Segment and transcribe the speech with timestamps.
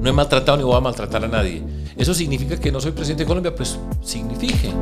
[0.00, 1.62] No he maltratado ni voy a maltratar a nadie.
[1.94, 3.54] ¿Eso significa que no soy presidente de Colombia?
[3.54, 4.72] Pues signifique.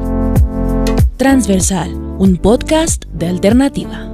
[1.17, 4.12] Transversal, un podcast de alternativa.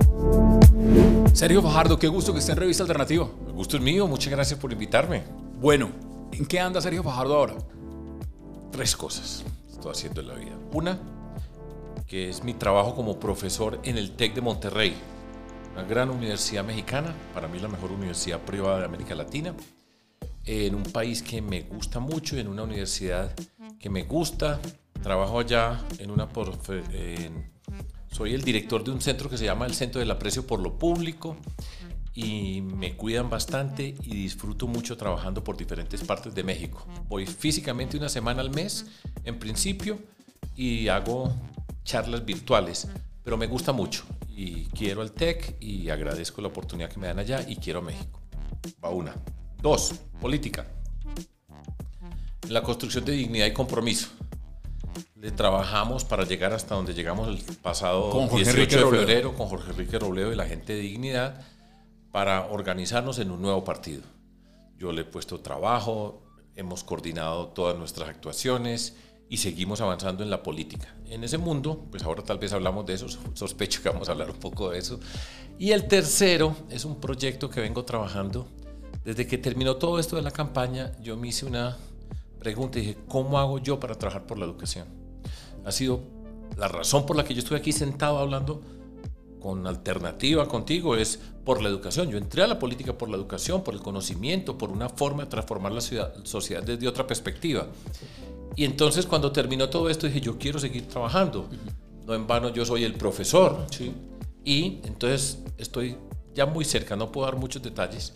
[1.34, 3.28] Sergio Fajardo, qué gusto que esté en Revista Alternativa.
[3.46, 5.24] El gusto es mío, muchas gracias por invitarme.
[5.60, 5.90] Bueno,
[6.32, 7.54] ¿en qué anda Sergio Fajardo ahora?
[8.72, 10.52] Tres cosas estoy haciendo en la vida.
[10.72, 10.98] Una,
[12.06, 14.94] que es mi trabajo como profesor en el TEC de Monterrey,
[15.74, 19.54] una gran universidad mexicana, para mí la mejor universidad privada de América Latina
[20.46, 23.34] en un país que me gusta mucho, en una universidad
[23.78, 24.60] que me gusta.
[25.02, 26.28] Trabajo allá en una...
[28.10, 30.78] soy el director de un centro que se llama el Centro del Aprecio por lo
[30.78, 31.36] Público
[32.14, 36.86] y me cuidan bastante y disfruto mucho trabajando por diferentes partes de México.
[37.08, 38.86] Voy físicamente una semana al mes,
[39.24, 39.98] en principio,
[40.54, 41.34] y hago
[41.84, 42.88] charlas virtuales,
[43.24, 47.18] pero me gusta mucho y quiero al TEC y agradezco la oportunidad que me dan
[47.18, 48.20] allá y quiero a México.
[48.82, 49.14] Va una.
[49.64, 50.66] Dos, política.
[52.50, 54.08] La construcción de dignidad y compromiso.
[55.16, 59.46] Le trabajamos para llegar hasta donde llegamos el pasado con Jorge 18 de febrero con
[59.46, 61.40] Jorge Enrique Robledo y la gente de dignidad
[62.12, 64.02] para organizarnos en un nuevo partido.
[64.76, 66.22] Yo le he puesto trabajo,
[66.56, 68.96] hemos coordinado todas nuestras actuaciones
[69.30, 70.94] y seguimos avanzando en la política.
[71.06, 74.30] En ese mundo, pues ahora tal vez hablamos de eso, sospecho que vamos a hablar
[74.30, 75.00] un poco de eso.
[75.58, 78.46] Y el tercero es un proyecto que vengo trabajando
[79.04, 81.76] desde que terminó todo esto de la campaña, yo me hice una
[82.38, 84.86] pregunta y dije, ¿cómo hago yo para trabajar por la educación?
[85.64, 86.00] Ha sido
[86.56, 88.62] la razón por la que yo estoy aquí sentado hablando
[89.40, 92.08] con alternativa contigo es por la educación.
[92.08, 95.28] Yo entré a la política por la educación, por el conocimiento, por una forma de
[95.28, 97.66] transformar la sociedad desde otra perspectiva.
[98.56, 101.50] Y entonces cuando terminó todo esto dije, yo quiero seguir trabajando.
[102.06, 103.66] No en vano yo soy el profesor.
[104.44, 105.98] Y entonces estoy
[106.34, 108.14] ya muy cerca, no puedo dar muchos detalles,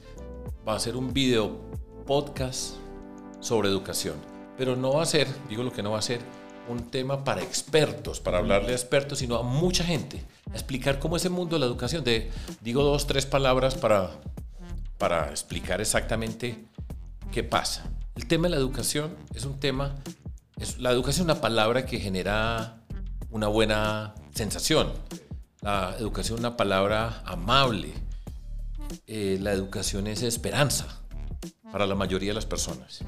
[0.68, 1.58] va a ser un video
[2.06, 2.74] podcast
[3.40, 4.16] sobre educación.
[4.58, 6.20] Pero no va a ser, digo lo que no va a ser,
[6.68, 11.24] un tema para expertos, para hablarle a expertos, sino a mucha gente, explicar cómo es
[11.24, 12.04] el mundo de la educación.
[12.04, 12.30] De,
[12.60, 14.10] digo dos, tres palabras para,
[14.98, 16.66] para explicar exactamente
[17.32, 17.84] qué pasa.
[18.14, 19.94] El tema de la educación es un tema,
[20.60, 22.82] es, la educación es una palabra que genera
[23.30, 24.92] una buena sensación.
[25.62, 27.94] La educación es una palabra amable,
[29.06, 31.02] eh, la educación es esperanza
[31.70, 33.00] para la mayoría de las personas.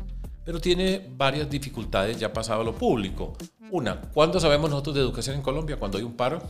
[0.45, 3.37] Pero tiene varias dificultades ya pasado lo público.
[3.71, 5.77] Una, ¿cuándo sabemos nosotros de educación en Colombia?
[5.77, 6.43] Cuando hay un paro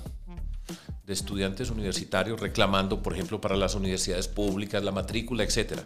[1.05, 5.81] de estudiantes universitarios reclamando, por ejemplo, para las universidades públicas, la matrícula, etc.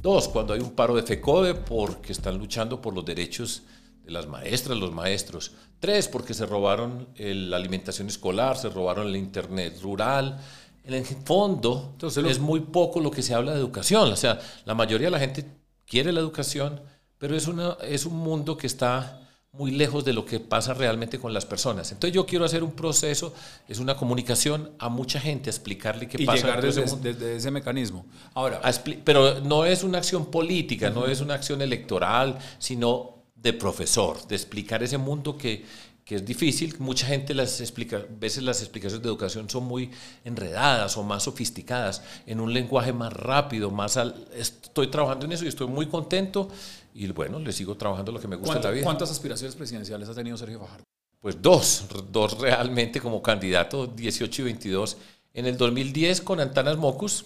[0.00, 3.64] Dos, cuando hay un paro de FECODE porque están luchando por los derechos
[4.04, 5.52] de las maestras, los maestros.
[5.80, 10.38] Tres, porque se robaron la alimentación escolar, se robaron el internet rural,
[10.84, 14.12] en el fondo Entonces, es muy poco lo que se habla de educación.
[14.12, 15.46] O sea, la mayoría de la gente
[15.86, 16.80] quiere la educación,
[17.18, 19.20] pero es, una, es un mundo que está
[19.52, 21.90] muy lejos de lo que pasa realmente con las personas.
[21.90, 23.34] Entonces yo quiero hacer un proceso,
[23.66, 26.46] es una comunicación a mucha gente, a explicarle qué y pasa.
[26.46, 28.06] Llegar desde, desde, ese mecanismo.
[28.34, 28.60] Ahora,
[29.04, 34.36] pero no es una acción política, no es una acción electoral, sino de profesor, de
[34.36, 35.64] explicar ese mundo que,
[36.10, 36.74] que es difícil.
[36.80, 39.92] Mucha gente las explica, veces las explicaciones de educación son muy
[40.24, 43.96] enredadas o más sofisticadas, en un lenguaje más rápido, más
[44.34, 46.48] estoy trabajando en eso y estoy muy contento
[46.94, 48.82] y bueno, le sigo trabajando lo que me gusta en la vida.
[48.82, 50.82] ¿Cuántas aspiraciones presidenciales ha tenido Sergio Fajardo?
[51.20, 54.96] Pues dos, dos realmente como candidato, 18 y 22.
[55.32, 57.24] En el 2010 con Antanas Mocus,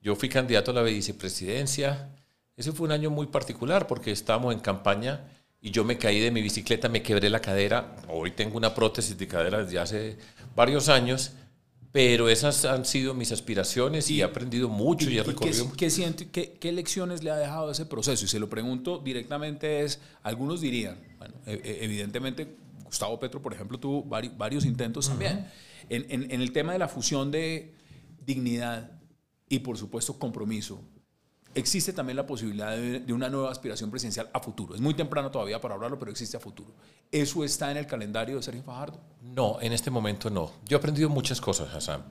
[0.00, 2.08] yo fui candidato a la vicepresidencia.
[2.56, 5.28] Ese fue un año muy particular porque estábamos en campaña
[5.60, 7.96] y yo me caí de mi bicicleta, me quebré la cadera.
[8.08, 10.16] Hoy tengo una prótesis de cadera desde hace
[10.54, 11.32] varios años,
[11.90, 15.88] pero esas han sido mis aspiraciones y, he aprendido mucho y, he recorrido ¿qué,
[16.30, 18.24] qué, qué, lecciones le ha dejado ese proceso?
[18.24, 22.46] Y se lo pregunto directamente es, algunos dirían, bueno, e, e, evidentemente
[22.84, 25.50] Gustavo Petro, por ejemplo, tuvo varios, intentos también.
[25.88, 27.74] En, en, en el tema de la fusión de
[28.24, 28.92] dignidad
[29.48, 30.80] y, por supuesto, compromiso,
[31.58, 34.74] existe también la posibilidad de, una nueva aspiración presidencial a futuro.
[34.74, 36.72] Es muy temprano todavía para hablarlo, pero existe a futuro.
[37.10, 39.00] ¿Eso está en el calendario de Sergio Fajardo?
[39.22, 40.52] No, en este momento no.
[40.64, 42.04] Yo he aprendido muchas cosas, Hassan.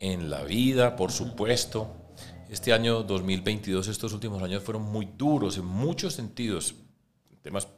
[0.00, 1.88] En la vida, por supuesto.
[2.48, 6.74] Este año 2022, estos últimos años fueron muy duros en muchos sentidos.
[7.42, 7.68] Temas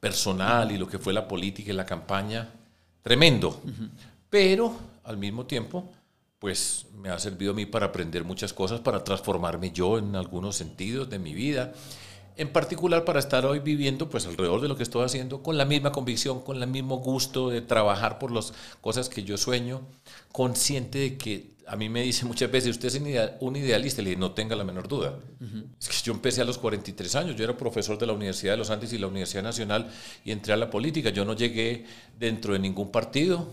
[0.00, 2.48] personal y lo que fue la política y la campaña.
[3.02, 3.60] Tremendo.
[4.28, 5.92] Pero al mismo tiempo
[6.38, 10.56] pues me ha servido a mí para aprender muchas cosas, para transformarme yo en algunos
[10.56, 11.72] sentidos de mi vida.
[12.38, 15.64] en particular para estar hoy viviendo pues alrededor de lo que estoy haciendo con la
[15.64, 18.52] misma convicción, con el mismo gusto de trabajar por las
[18.82, 19.80] cosas que yo sueño,
[20.32, 24.32] consciente de que a mí me dice muchas veces, usted es un idealista, le no
[24.32, 25.18] tenga la menor duda.
[25.80, 28.58] Es que yo empecé a los 43 años, yo era profesor de la Universidad de
[28.58, 29.90] los Andes y la Universidad Nacional
[30.24, 31.84] y entré a la política, yo no llegué
[32.18, 33.52] dentro de ningún partido,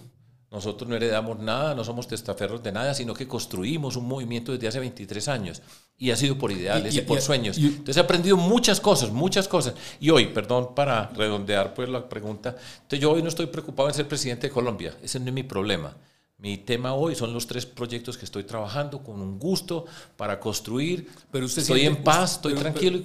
[0.53, 4.67] nosotros no heredamos nada, no somos testaferros de nada, sino que construimos un movimiento desde
[4.67, 5.63] hace 23 años.
[5.97, 7.57] Y ha sido por ideales y, por sueños.
[7.57, 9.73] entonces he aprendido muchas cosas, muchas cosas.
[9.99, 13.95] Y hoy, perdón, para redondear pues la pregunta, entonces yo hoy no estoy preocupado en
[13.95, 14.95] ser presidente de Colombia.
[15.01, 15.97] Ese no es mi problema.
[16.37, 19.85] Mi tema hoy son los tres proyectos que estoy trabajando con un gusto
[20.17, 21.09] para construir.
[21.31, 22.99] Pero usted estoy en paz, estoy tranquilo.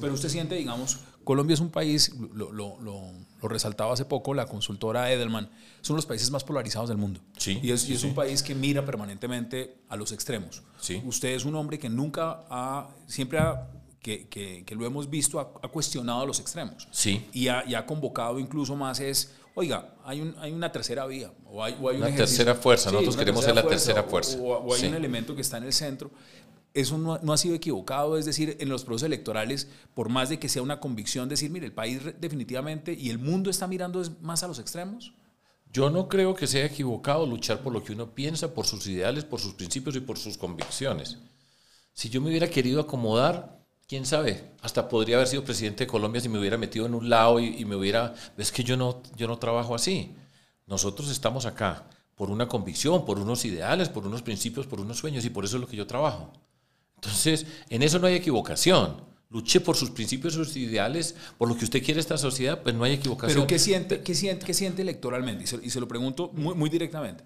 [0.00, 4.46] pero usted siente, digamos, Colombia es un país, lo, lo, lo, resaltaba hace poco la
[4.46, 7.20] consultora Edelman, son los países más polarizados del mundo.
[7.36, 10.62] Sí, y es, y es un país que mira permanentemente a los extremos.
[10.80, 11.02] Sí.
[11.04, 13.68] Usted es un hombre que nunca ha, siempre ha,
[14.00, 16.88] que, que, que lo hemos visto, ha, ha, cuestionado los extremos.
[16.90, 17.28] Sí.
[17.32, 21.32] Y ha, y ha convocado incluso más es, oiga, hay, un, hay una tercera vía.
[21.46, 24.38] O hay, o hay una tercera fuerza, sí, nosotros queremos ser la tercera fuerza.
[24.38, 24.86] O, o hay sí.
[24.86, 26.10] un elemento que está en el centro
[26.74, 30.48] eso no, ha sido equivocado, es decir, en los procesos electorales, por más de que
[30.48, 34.48] sea una convicción, decir, mire, el país definitivamente y el mundo está mirando más a
[34.48, 35.12] los extremos.
[35.72, 39.24] Yo no creo que sea equivocado luchar por lo que uno piensa, por sus ideales,
[39.24, 41.18] por sus principios y por sus convicciones.
[41.94, 46.20] Si yo me hubiera querido acomodar, quién sabe, hasta podría haber sido presidente de Colombia
[46.20, 48.14] si me hubiera metido en un lado y, y me hubiera...
[48.36, 50.14] Es que yo no, yo no trabajo así.
[50.66, 51.84] Nosotros estamos acá
[52.16, 55.56] por una convicción, por unos ideales, por unos principios, por unos sueños y por eso
[55.56, 56.32] es lo que yo trabajo.
[57.02, 58.96] Entonces, en eso no hay equivocación.
[59.30, 62.84] Luche por sus principios, sus ideales, por lo que usted quiere esta sociedad, pues no
[62.84, 63.34] hay equivocación.
[63.34, 65.44] Pero ¿qué siente, qué siente, qué siente electoralmente?
[65.44, 67.24] Y se, y se, lo pregunto muy, muy directamente.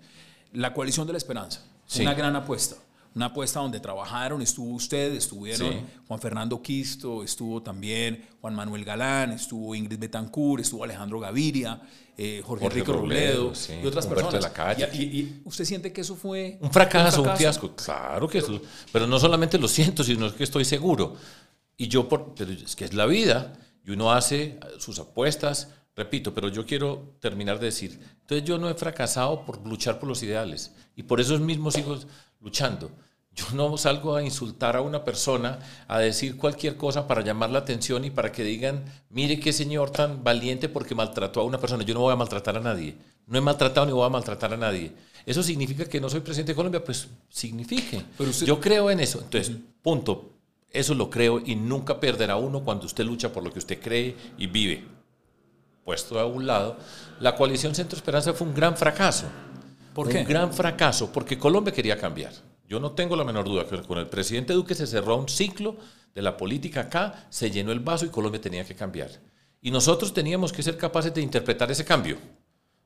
[0.52, 2.02] La coalición de la esperanza, sí.
[2.02, 2.76] una gran apuesta.
[3.16, 5.78] Una apuesta donde trabajaron, estuvo usted, estuvieron sí.
[6.06, 11.80] Juan Fernando Quisto, estuvo también Juan Manuel Galán, estuvo Ingrid Betancourt, estuvo Alejandro Gaviria,
[12.18, 13.72] eh, Jorge, Jorge Enrique Robledo, Robledo sí.
[13.82, 14.44] y otras Humberto personas.
[14.44, 14.90] De la calle.
[14.92, 17.32] Y, y, y, usted siente que eso fue un fracaso, un, fracaso?
[17.32, 17.74] un fiasco?
[17.74, 18.44] Claro que es,
[18.92, 21.16] pero no solamente lo siento, sino que estoy seguro.
[21.78, 26.34] Y yo, por, pero es que es la vida, y uno hace sus apuestas, repito,
[26.34, 30.22] pero yo quiero terminar de decir, entonces yo no he fracasado por luchar por los
[30.22, 31.98] ideales, y por eso mismo sigo
[32.46, 32.90] luchando.
[33.32, 35.58] Yo no salgo a insultar a una persona,
[35.88, 39.90] a decir cualquier cosa para llamar la atención y para que digan, mire qué señor
[39.90, 41.84] tan valiente porque maltrató a una persona.
[41.84, 42.96] Yo no voy a maltratar a nadie.
[43.26, 44.92] No he maltratado ni voy a maltratar a nadie.
[45.26, 46.82] ¿Eso significa que no soy presidente de Colombia?
[46.82, 48.02] Pues signifique.
[48.16, 48.46] Pero usted...
[48.46, 49.20] Yo creo en eso.
[49.20, 50.30] Entonces, punto.
[50.70, 54.16] Eso lo creo y nunca perderá uno cuando usted lucha por lo que usted cree
[54.38, 54.84] y vive.
[55.84, 56.76] Puesto a un lado,
[57.20, 59.26] la coalición Centro Esperanza fue un gran fracaso.
[59.96, 60.18] ¿Por qué?
[60.18, 62.32] Un gran fracaso porque Colombia quería cambiar.
[62.68, 65.76] Yo no tengo la menor duda que con el presidente Duque se cerró un ciclo
[66.14, 69.10] de la política acá, se llenó el vaso y Colombia tenía que cambiar.
[69.62, 72.18] Y nosotros teníamos que ser capaces de interpretar ese cambio,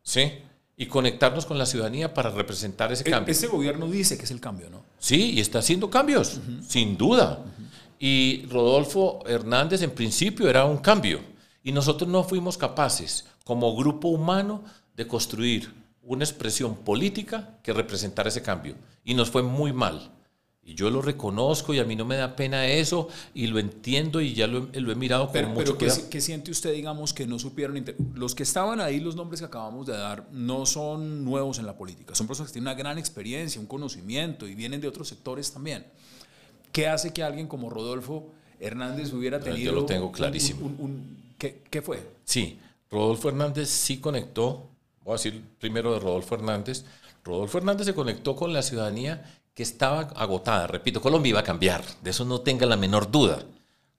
[0.04, 0.34] ¿sí?
[0.76, 3.32] Y conectarnos con la ciudadanía para representar ese cambio.
[3.32, 4.84] Ese gobierno dice que es el cambio, ¿no?
[5.00, 6.62] Sí, y está haciendo cambios, uh -huh.
[6.62, 7.42] sin duda.
[7.44, 7.66] Uh -huh.
[7.98, 11.20] Y Rodolfo Hernández en principio era un cambio.
[11.64, 14.62] Y nosotros no fuimos capaces, como grupo humano,
[14.94, 18.74] de construir una expresión política que representara ese cambio.
[19.04, 20.12] Y nos fue muy mal.
[20.62, 24.20] Y yo lo reconozco y a mí no me da pena eso y lo entiendo
[24.20, 25.94] y ya lo, lo he mirado con pero, mucho pero.
[25.94, 27.82] ¿qué, ¿qué, siente usted, digamos, que no supieron?
[28.14, 31.76] Los que estaban ahí, los nombres que acabamos de dar, no son nuevos en la
[31.76, 32.14] política.
[32.14, 35.86] Son personas que tienen una gran experiencia, un conocimiento y vienen de otros sectores también.
[36.72, 38.30] ¿Qué hace que alguien como Rodolfo
[38.60, 39.72] Hernández hubiera tenido...
[39.72, 40.66] Yo lo tengo clarísimo.
[40.66, 42.06] Un, un, un, ¿qué, ¿Qué fue?
[42.24, 42.60] Sí,
[42.90, 44.69] Rodolfo Hernández sí conectó
[45.10, 46.84] voy a decir primero de Rodolfo Hernández.
[47.24, 49.22] Rodolfo Hernández se conectó con la ciudadanía
[49.54, 50.66] que estaba agotada.
[50.66, 53.42] Repito, Colombia iba a cambiar, de eso no tenga la menor duda.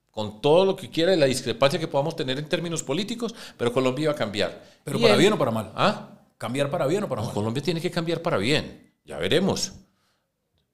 [0.09, 3.71] Con todo lo que quiera y la discrepancia que podamos tener en términos políticos, pero
[3.71, 4.63] Colombia iba a cambiar.
[4.83, 5.71] ¿Pero y para él, bien o para mal?
[5.75, 6.09] ¿Ah?
[6.37, 7.33] ¿Cambiar para bien o para no, mal?
[7.33, 9.73] Colombia tiene que cambiar para bien, ya veremos.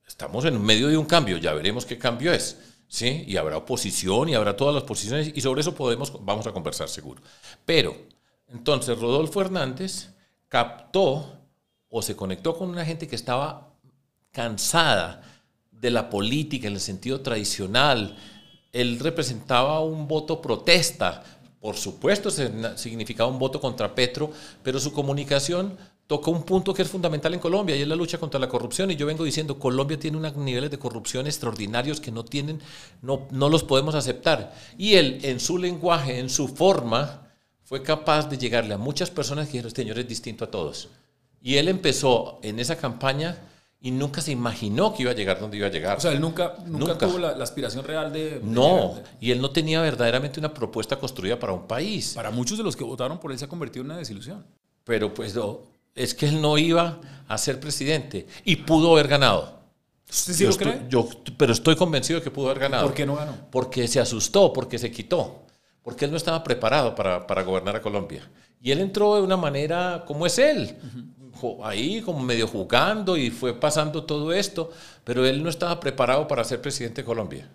[0.08, 2.58] Estamos en medio de un cambio, ya veremos qué cambio es.
[2.88, 3.26] ¿sí?
[3.28, 6.90] Y habrá oposición y habrá todas las posiciones y sobre eso podemos, vamos a conversar
[6.90, 7.22] seguro.
[7.66, 7.96] Pero,
[8.48, 10.10] entonces, Rodolfo Hernández
[10.50, 11.38] captó
[11.90, 13.74] o se conectó con una gente que estaba
[14.32, 15.22] cansada
[15.72, 18.18] de la política en el sentido tradicional.
[18.72, 21.24] Él representaba un voto protesta,
[21.60, 24.32] por supuesto significaba un voto contra Petro,
[24.64, 28.18] pero su comunicación tocó un punto que es fundamental en Colombia y es la lucha
[28.18, 28.90] contra la corrupción.
[28.92, 32.62] Y yo vengo diciendo, Colombia tiene unos niveles de corrupción extraordinarios que no tienen,
[33.02, 34.54] no, no los podemos aceptar.
[34.78, 37.27] Y él, en su lenguaje, en su forma,
[37.68, 40.88] fue capaz de llegarle a muchas personas que dijeron, este señor es distinto a todos.
[41.42, 43.38] Y él empezó en esa campaña
[43.82, 45.98] y nunca se imaginó que iba a llegar donde iba a llegar.
[45.98, 46.98] O sea, él nunca, nunca, Nunca.
[47.08, 48.40] tuvo la, la aspiración real de...
[48.40, 52.14] de no, y él no tenía verdaderamente una propuesta construida para un país.
[52.16, 54.46] Para muchos de los que votaron por él se ha convertido en una desilusión.
[54.86, 55.60] Pero pues no,
[55.94, 59.58] es que él no iba a ser presidente y pudo haber ganado.
[60.10, 60.86] ¿Usted sí Yo lo estoy- cree?
[60.90, 62.86] yo- pero estoy convencido de que pudo haber ganado.
[62.86, 63.34] ¿Por qué no ganó?
[63.52, 65.44] Porque se asustó, porque se quitó,
[65.88, 68.30] porque él no estaba preparado para, para gobernar a Colombia.
[68.62, 70.76] Y él entró de una manera como es él,
[71.40, 74.70] jo- ahí como medio jugando y fue pasando todo esto,
[75.06, 77.50] pero él no estaba preparado para ser presidente de Colombia.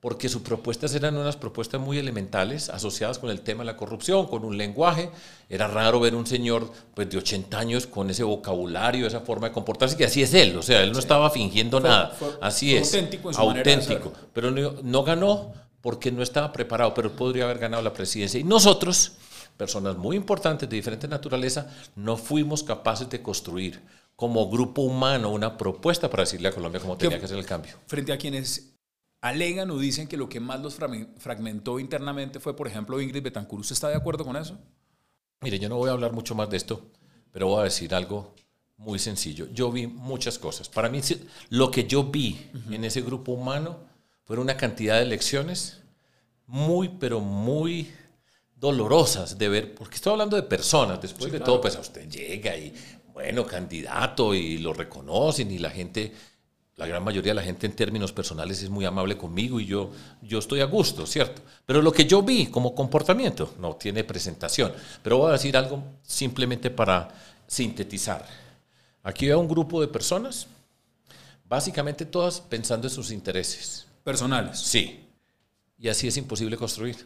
[0.00, 4.26] Porque sus propuestas eran unas propuestas muy elementales, asociadas con el tema de la corrupción,
[4.26, 5.08] con un lenguaje.
[5.48, 9.52] Era raro ver un señor pues, de 80 años con ese vocabulario, esa forma de
[9.52, 10.56] comportarse, que así es él.
[10.56, 12.08] O sea, él no estaba fingiendo Fue- nada.
[12.18, 12.92] fue- así fue es.
[12.94, 14.12] auténtico en su auténtico.
[14.32, 18.38] Pero no, no ganó porque no estaba preparado, pero podría haber ganado la presidencia.
[18.38, 19.12] Y nosotros,
[19.56, 23.80] personas muy importantes de diferente naturaleza, no fuimos capaces de construir
[24.16, 27.78] como grupo humano una propuesta para decirle a Colombia cómo tenía que hacer el cambio.
[27.86, 28.74] Frente a quienes
[29.22, 33.22] alegan o dicen que lo que más los fragmen- fragmentó internamente fue, por ejemplo, Ingrid
[33.22, 33.62] Betancourt.
[33.62, 34.58] ¿Usted está de acuerdo con eso?
[35.42, 36.86] Mire, yo no voy a hablar mucho más de esto,
[37.32, 38.34] pero voy a decir algo
[38.76, 39.46] muy sencillo.
[39.52, 40.68] Yo vi muchas cosas.
[40.68, 41.00] Para mí,
[41.48, 43.78] lo que yo vi en ese grupo humano
[44.30, 45.78] fueron una cantidad de lecciones
[46.46, 47.90] muy, pero muy
[48.54, 52.56] dolorosas de ver, porque estoy hablando de personas, después de todo, pues a usted llega
[52.56, 52.72] y,
[53.12, 56.12] bueno, candidato y lo reconocen y la gente,
[56.76, 59.90] la gran mayoría de la gente en términos personales es muy amable conmigo y yo,
[60.22, 61.42] yo estoy a gusto, ¿cierto?
[61.66, 64.72] Pero lo que yo vi como comportamiento no tiene presentación,
[65.02, 67.08] pero voy a decir algo simplemente para
[67.48, 68.24] sintetizar.
[69.02, 70.46] Aquí veo un grupo de personas,
[71.48, 73.89] básicamente todas pensando en sus intereses.
[74.04, 74.58] Personales.
[74.58, 75.08] Sí.
[75.78, 76.96] Y así es imposible construir.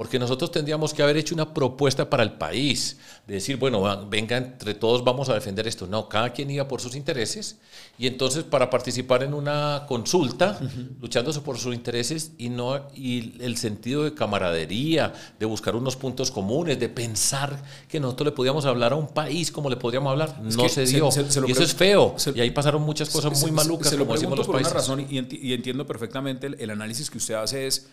[0.00, 4.38] Porque nosotros tendríamos que haber hecho una propuesta para el país, de decir, bueno, venga,
[4.38, 5.86] entre todos vamos a defender esto.
[5.86, 7.58] No, cada quien iba por sus intereses
[7.98, 10.58] y entonces para participar en una consulta,
[11.02, 16.30] luchándose por sus intereses y, no, y el sentido de camaradería, de buscar unos puntos
[16.30, 20.40] comunes, de pensar que nosotros le podíamos hablar a un país como le podríamos hablar,
[20.42, 21.10] no se dio.
[21.10, 22.14] se- se lo y eso es feo.
[22.34, 25.00] y ahí pasaron muchas cosas muy malucas, se lo como decimos los por una razón
[25.00, 27.88] y, enti- y entiendo perfectamente el, el análisis que usted hace es,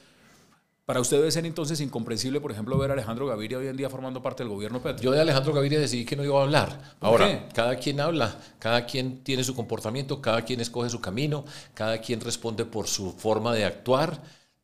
[0.87, 3.89] para usted debe ser entonces incomprensible, por ejemplo, ver a Alejandro Gaviria hoy en día
[3.89, 5.03] formando parte del gobierno Petro.
[5.03, 6.95] Yo de Alejandro Gaviria decidí que no iba a hablar.
[6.97, 7.53] ¿Por Ahora, qué?
[7.53, 12.21] cada quien habla, cada quien tiene su comportamiento, cada quien escoge su camino, cada quien
[12.21, 14.21] responde por su forma de actuar,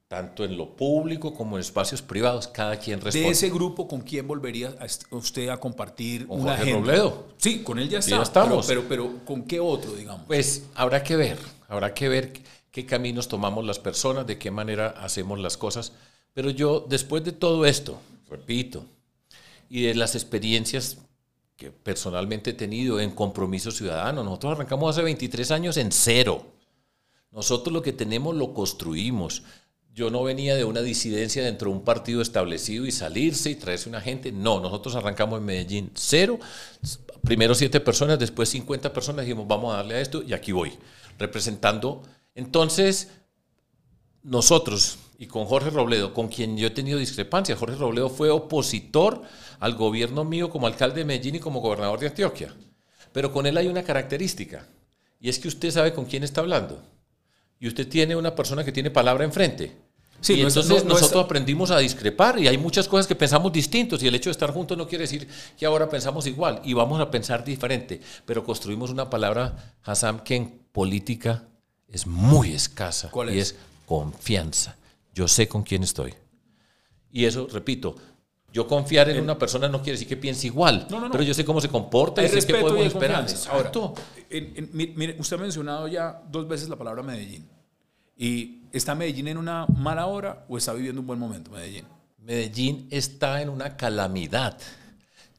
[0.07, 3.27] tanto en lo público como en espacios privados, cada quien de responde.
[3.27, 6.87] ese grupo, ¿con quién volvería a usted a compartir Con una Jorge agenda?
[6.93, 7.27] Robledo.
[7.35, 8.15] Sí, con él ya está.
[8.15, 8.65] ya estamos.
[8.65, 10.25] Pero, pero, pero ¿con qué otro, digamos?
[10.27, 11.37] Pues habrá que ver,
[11.67, 12.31] habrá que ver
[12.71, 15.91] qué caminos tomamos las personas, de qué manera hacemos las cosas.
[16.33, 17.99] Pero yo, después de todo esto,
[18.29, 18.85] repito,
[19.69, 20.97] y de las experiencias
[21.55, 26.45] que personalmente he tenido en compromiso ciudadano, nosotros arrancamos hace 23 años en cero.
[27.31, 29.43] Nosotros lo que tenemos lo construimos.
[29.93, 33.89] Yo no venía de una disidencia dentro de un partido establecido y salirse y traerse
[33.89, 34.31] una gente.
[34.31, 36.39] No, nosotros arrancamos en Medellín cero.
[37.23, 39.25] Primero siete personas, después 50 personas.
[39.25, 40.73] Dijimos, vamos a darle a esto y aquí voy,
[41.19, 42.01] representando.
[42.33, 43.09] Entonces,
[44.23, 49.21] nosotros y con Jorge Robledo, con quien yo he tenido discrepancias, Jorge Robledo fue opositor
[49.59, 52.53] al gobierno mío como alcalde de Medellín y como gobernador de Antioquia.
[53.11, 54.67] Pero con él hay una característica,
[55.19, 56.81] y es que usted sabe con quién está hablando.
[57.59, 59.71] Y usted tiene una persona que tiene palabra enfrente.
[60.19, 62.87] Sí, y no es- entonces no- no es- nosotros aprendimos a discrepar y hay muchas
[62.87, 65.27] cosas que pensamos distintos y el hecho de estar juntos no quiere decir
[65.57, 70.35] que ahora pensamos igual y vamos a pensar diferente, pero construimos una palabra, Hassan, que
[70.35, 71.43] en política
[71.89, 73.51] es muy escasa ¿Cuál y es?
[73.51, 73.55] es
[73.85, 74.75] confianza.
[75.13, 76.13] Yo sé con quién estoy.
[77.11, 77.95] Y eso, repito,
[78.51, 81.11] yo confiar en una persona no quiere decir que piense igual, No, no, no.
[81.11, 83.25] pero yo sé cómo se comporta Hay y sé qué podemos esperar.
[83.49, 83.71] Ahora,
[84.29, 87.47] en- en- mi- mire, usted ha mencionado ya dos veces la palabra Medellín.
[88.17, 91.85] ¿Y está Medellín en una mala hora o está viviendo un buen momento Medellín?
[92.19, 94.57] Medellín está en una calamidad.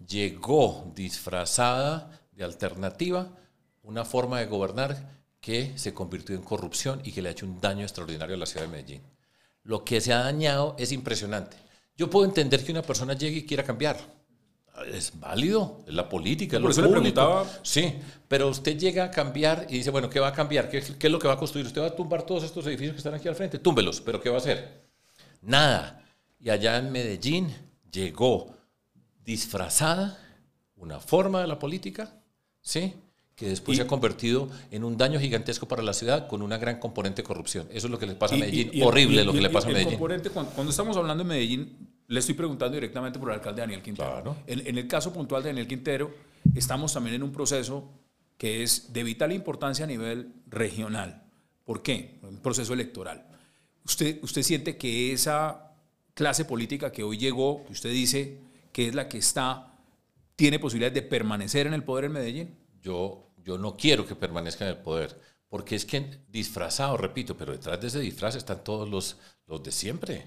[0.07, 3.29] Llegó disfrazada de alternativa
[3.83, 7.61] una forma de gobernar que se convirtió en corrupción y que le ha hecho un
[7.61, 9.03] daño extraordinario a la ciudad de Medellín.
[9.65, 11.57] Lo que se ha dañado es impresionante.
[11.97, 13.97] Yo puedo entender que una persona llegue y quiera cambiar.
[14.93, 16.93] Es válido, es la política, es Por lo público.
[17.01, 17.47] preguntaba.
[17.63, 17.95] Sí,
[18.27, 20.69] pero usted llega a cambiar y dice, bueno, ¿qué va a cambiar?
[20.69, 21.67] ¿Qué, qué es lo que va a construir?
[21.67, 23.59] Usted va a tumbar todos estos edificios que están aquí al frente.
[23.61, 24.83] Túmbelos, pero ¿qué va a hacer?
[25.43, 26.03] Nada.
[26.41, 27.55] Y allá en Medellín
[27.93, 28.55] llegó
[29.25, 30.19] disfrazada
[30.77, 32.13] una forma de la política,
[32.61, 32.95] ¿sí?
[33.37, 36.57] Que después Y- se ha convertido en un daño gigantesco para la ciudad con una
[36.59, 37.67] gran componente de corrupción.
[37.73, 38.71] Eso es lo que le pasa a Medellín.
[38.73, 39.93] y- y el- Horrible lo que le pasa a Medellín.
[39.95, 43.83] componente, cuando, cuando estamos hablando de Medellín, le estoy preguntando directamente por el alcalde Daniel
[43.83, 44.11] Quintero.
[44.13, 44.37] Claro.
[44.47, 46.15] En, en el caso puntual de Daniel Quintero,
[46.55, 47.91] estamos también en un proceso
[48.37, 51.23] que es de vital importancia a nivel regional.
[51.65, 52.19] ¿Por qué?
[52.23, 53.27] Un proceso electoral.
[53.85, 55.73] ¿Usted, usted siente que esa
[56.15, 58.39] clase política que hoy llegó, que usted dice
[58.73, 59.75] que es la que está,
[60.37, 62.55] tiene posibilidades de permanecer en el poder en Medellín?
[62.83, 67.53] Yo, yo no quiero que permanezca en el poder, porque es que disfrazado, repito, pero
[67.53, 70.27] detrás de ese disfraz están todos los, los de siempre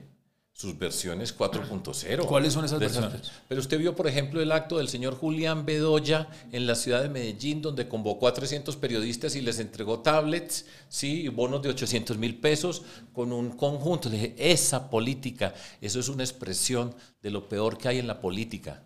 [0.57, 2.25] sus versiones 4.0.
[2.25, 3.31] ¿Cuáles son esas versiones?
[3.47, 7.09] Pero usted vio, por ejemplo, el acto del señor Julián Bedoya en la ciudad de
[7.09, 12.17] Medellín, donde convocó a 300 periodistas y les entregó tablets, sí, y bonos de 800
[12.17, 12.81] mil pesos
[13.13, 14.09] con un conjunto.
[14.09, 18.19] Le dije, esa política, eso es una expresión de lo peor que hay en la
[18.19, 18.81] política.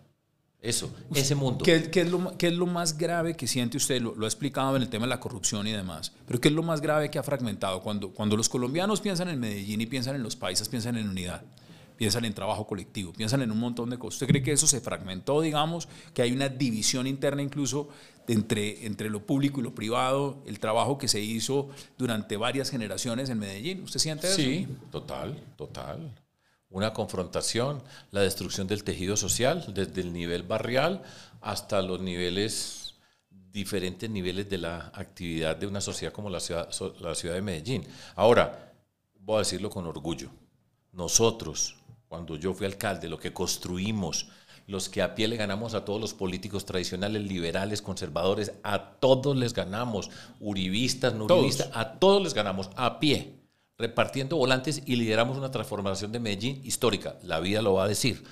[0.62, 1.64] Eso, ese mundo.
[1.64, 4.00] ¿Qué, es lo, ¿Qué, es lo, más grave que siente usted?
[4.00, 6.12] Lo, lo, ha explicado en el tema de la corrupción y demás.
[6.24, 7.82] Pero ¿qué es lo más grave que ha fragmentado?
[7.82, 11.42] Cuando, cuando los colombianos piensan en Medellín y piensan en los países, piensan en unidad
[12.02, 14.14] piensan en trabajo colectivo, piensan en un montón de cosas.
[14.14, 17.90] ¿Usted cree que eso se fragmentó, digamos, que hay una división interna incluso
[18.26, 23.30] entre, entre lo público y lo privado, el trabajo que se hizo durante varias generaciones
[23.30, 23.84] en Medellín?
[23.84, 24.36] ¿Usted siente eso?
[24.36, 26.10] Sí, total, total.
[26.72, 31.02] Una confrontación, la destrucción del tejido social, desde el nivel barrial
[31.40, 32.94] hasta los niveles
[33.52, 37.86] diferentes niveles de la actividad de una sociedad como la ciudad, la ciudad de Medellín.
[38.16, 38.72] Ahora,
[39.20, 40.30] voy a decirlo con orgullo,
[40.92, 41.76] nosotros,
[42.08, 44.28] cuando yo fui alcalde, lo que construimos,
[44.66, 49.36] los que a pie le ganamos a todos los políticos tradicionales, liberales, conservadores, a todos
[49.36, 50.10] les ganamos,
[50.40, 53.41] uribistas, no uribistas, a todos les ganamos a pie,
[53.82, 57.16] repartiendo volantes y lideramos una transformación de Medellín histórica.
[57.24, 58.22] La vida lo va a decir.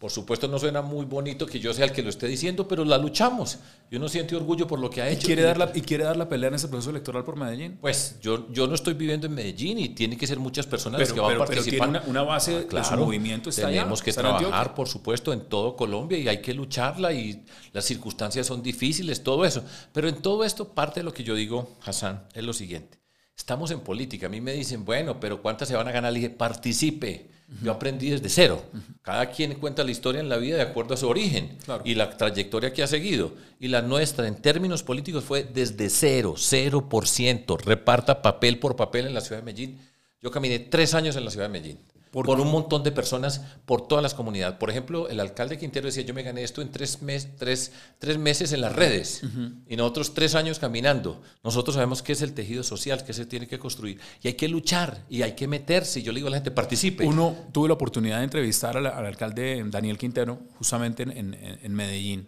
[0.00, 2.86] Por supuesto no suena muy bonito que yo sea el que lo esté diciendo, pero
[2.86, 3.58] la luchamos.
[3.90, 5.24] Yo no siento orgullo por lo que ha hecho.
[5.24, 7.76] ¿Y quiere, dar la, ¿Y quiere dar la pelea en ese proceso electoral por Medellín?
[7.82, 11.12] Pues yo, yo no estoy viviendo en Medellín y tiene que ser muchas personas las
[11.12, 11.90] que van a participar.
[11.90, 13.50] Pero tiene una, base claro, de su movimiento.
[13.50, 17.84] Está tenemos que trabajar, por supuesto, en todo Colombia y hay que lucharla y las
[17.84, 19.62] circunstancias son difíciles, todo eso.
[19.92, 22.99] Pero en todo esto, parte de lo que yo digo, Hassan, es lo siguiente.
[23.40, 24.26] Estamos en política.
[24.26, 26.12] A mí me dicen, bueno, pero ¿cuántas se van a ganar?
[26.12, 27.30] Le dije, participe
[27.62, 28.62] yo aprendí desde cero.
[29.02, 32.16] Cada quien cuenta la historia en la vida de acuerdo a su origen y la
[32.16, 33.32] trayectoria que ha seguido.
[33.58, 37.56] Y la nuestra, en términos políticos, fue desde cero, cero por ciento.
[37.56, 39.80] Reparta papel por papel en la ciudad de Medellín.
[40.22, 41.78] Yo caminé tres años en la ciudad de Medellín
[42.10, 44.56] por, un montón de personas, por todas las comunidades.
[44.58, 48.18] Por ejemplo, el alcalde Quintero decía, yo me gané esto en tres, mes, tres, tres
[48.18, 49.22] meses en las redes
[49.68, 51.22] y nosotros tres años caminando.
[51.44, 54.48] Nosotros sabemos qué es el tejido social, que se tiene que construir y hay que
[54.48, 56.02] luchar y hay que meterse.
[56.02, 57.06] Yo le digo a la gente, participe.
[57.06, 62.26] Uno, tuve la oportunidad de entrevistar al, alcalde Daniel Quintero justamente en, en Medellín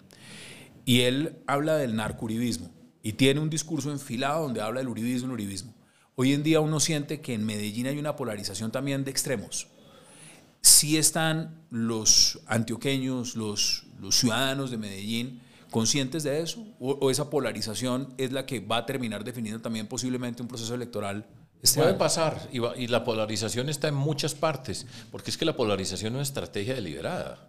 [0.85, 2.71] y él habla del narcuribismo
[3.03, 5.75] y tiene un discurso enfilado donde habla del uribismo, el uribismo.
[6.15, 9.69] Hoy en día uno siente que en Medellín hay una polarización también de extremos.
[10.61, 15.41] Si están los antioqueños, los, los ciudadanos de Medellín
[15.73, 16.65] conscientes de eso?
[16.79, 21.27] ¿O, esa polarización es la que va a terminar definiendo también posiblemente un proceso electoral?
[21.61, 25.57] Este Puede pasar, y, y, la polarización está en muchas partes, porque es que la
[25.57, 27.49] polarización no es estrategia deliberada.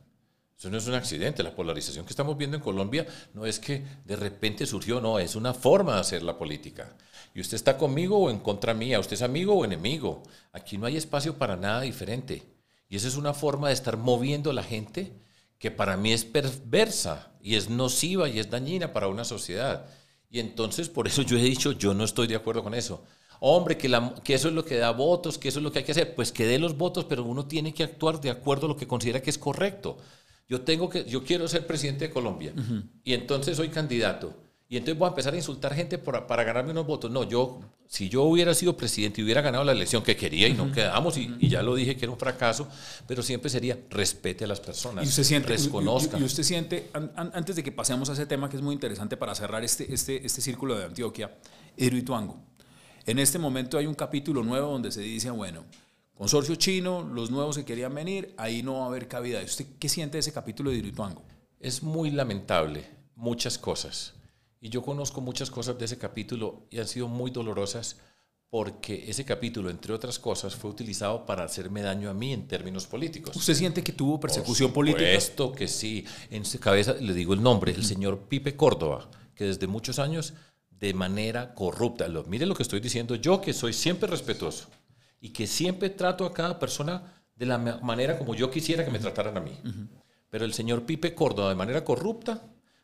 [0.57, 1.43] Eso no es un accidente.
[1.43, 5.35] La polarización que estamos viendo en Colombia no es que de repente surgió, no, es
[5.35, 6.95] una forma de hacer la política.
[7.33, 10.23] Y usted está conmigo o en contra mía, usted es amigo o enemigo.
[10.51, 12.43] Aquí no hay espacio para nada diferente.
[12.89, 15.11] Y esa es una forma de estar moviendo a la gente
[15.57, 19.85] que para mí es perversa y es nociva y es dañina para una sociedad.
[20.29, 23.03] Y entonces por eso yo he dicho, yo no estoy de acuerdo con eso.
[23.39, 23.89] Hombre, que,
[24.23, 26.15] que eso es lo que da votos, que eso es lo que hay que hacer.
[26.15, 28.87] Pues que dé los votos, pero uno tiene que actuar de acuerdo a lo que
[28.87, 29.97] considera que es correcto.
[30.47, 32.53] Yo tengo que, yo quiero ser presidente de Colombia
[33.03, 34.35] y entonces soy candidato.
[34.73, 37.11] Y entonces voy a empezar a insultar gente para ganarme unos votos.
[37.11, 40.53] No, yo, si yo hubiera sido presidente y hubiera ganado la elección que quería y
[40.53, 42.67] no quedamos, y, ya lo dije que era un fracaso,
[43.05, 46.17] pero siempre sería respete a las personas, y usted siente, desconozca.
[46.17, 49.35] Y, usted siente, antes de que pasemos a ese tema que es muy interesante para
[49.35, 51.37] cerrar este, este, este círculo de Antioquia,
[51.77, 52.39] Hidroituango.
[53.05, 55.65] En este momento hay un capítulo nuevo donde se dice, bueno,
[56.15, 59.39] Consorcio chino, los nuevos que querían venir, ahí no va a haber cabida.
[59.43, 61.21] ¿Usted qué siente de ese capítulo de Dirituango?
[61.59, 64.15] Es muy lamentable, muchas cosas.
[64.63, 67.97] Y yo conozco muchas cosas de ese capítulo y han sido muy dolorosas
[68.49, 72.87] porque ese capítulo, entre otras cosas, fue utilizado para hacerme daño a mí en términos
[72.87, 73.35] políticos.
[73.35, 75.09] ¿Usted siente que tuvo persecución política?
[75.09, 76.05] Esto que sí.
[76.29, 80.33] En su cabeza le digo el nombre, el señor Pipe Córdoba, que desde muchos años,
[80.69, 84.69] de manera corrupta, lo, mire lo que estoy diciendo yo, que soy siempre respetuoso
[85.19, 88.99] y que siempre trato a cada persona de la manera como yo quisiera que me
[88.99, 89.59] trataran a mí.
[90.29, 92.41] Pero el señor Pipe Córdoba, de manera corrupta,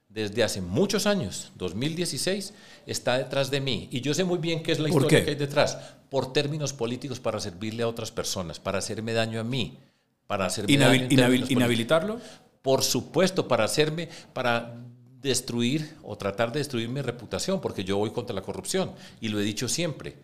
[0.10, 2.54] desde hace muchos años, 2016,
[2.88, 3.88] está detrás de mí.
[3.92, 5.78] Y yo sé muy bien qué es la historia que hay detrás.
[6.10, 9.78] Por términos políticos para servirle a otras personas, para hacerme daño a mí,
[10.26, 11.08] para hacerme daño
[11.50, 12.20] ¿Inhabilitarlo?
[12.64, 14.76] Por supuesto, para hacerme, para
[15.22, 19.40] destruir o tratar de destruir mi reputación, porque yo voy contra la corrupción, y lo
[19.40, 20.16] he dicho siempre,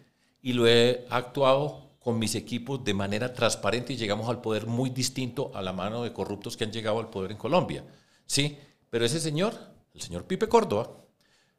[0.42, 4.90] y lo he actuado con mis equipos de manera transparente y llegamos al poder muy
[4.92, 7.84] distinto a la mano de corruptos que han llegado al poder en Colombia.
[8.26, 8.58] Sí,
[8.90, 10.92] pero ese señor, el señor Pipe Córdoba,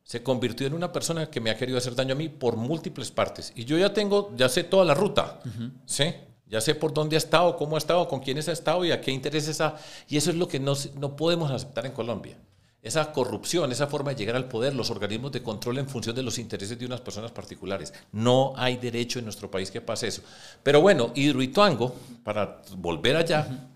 [0.02, 3.10] se convirtió en una persona que me ha querido hacer daño a mí por múltiples
[3.10, 3.52] partes.
[3.56, 5.40] Y yo ya tengo, ya sé toda la ruta,
[5.84, 6.14] ¿sí?
[6.48, 9.00] Ya sé por dónde ha estado, cómo ha estado, con quiénes ha estado y a
[9.00, 9.76] qué intereses ha.
[10.06, 12.38] Y eso es lo que no, no podemos aceptar en Colombia
[12.86, 16.22] esa corrupción, esa forma de llegar al poder, los organismos de control en función de
[16.22, 17.92] los intereses de unas personas particulares.
[18.12, 20.22] No hay derecho en nuestro país que pase eso.
[20.62, 23.68] Pero bueno, Hidroituango, para volver allá,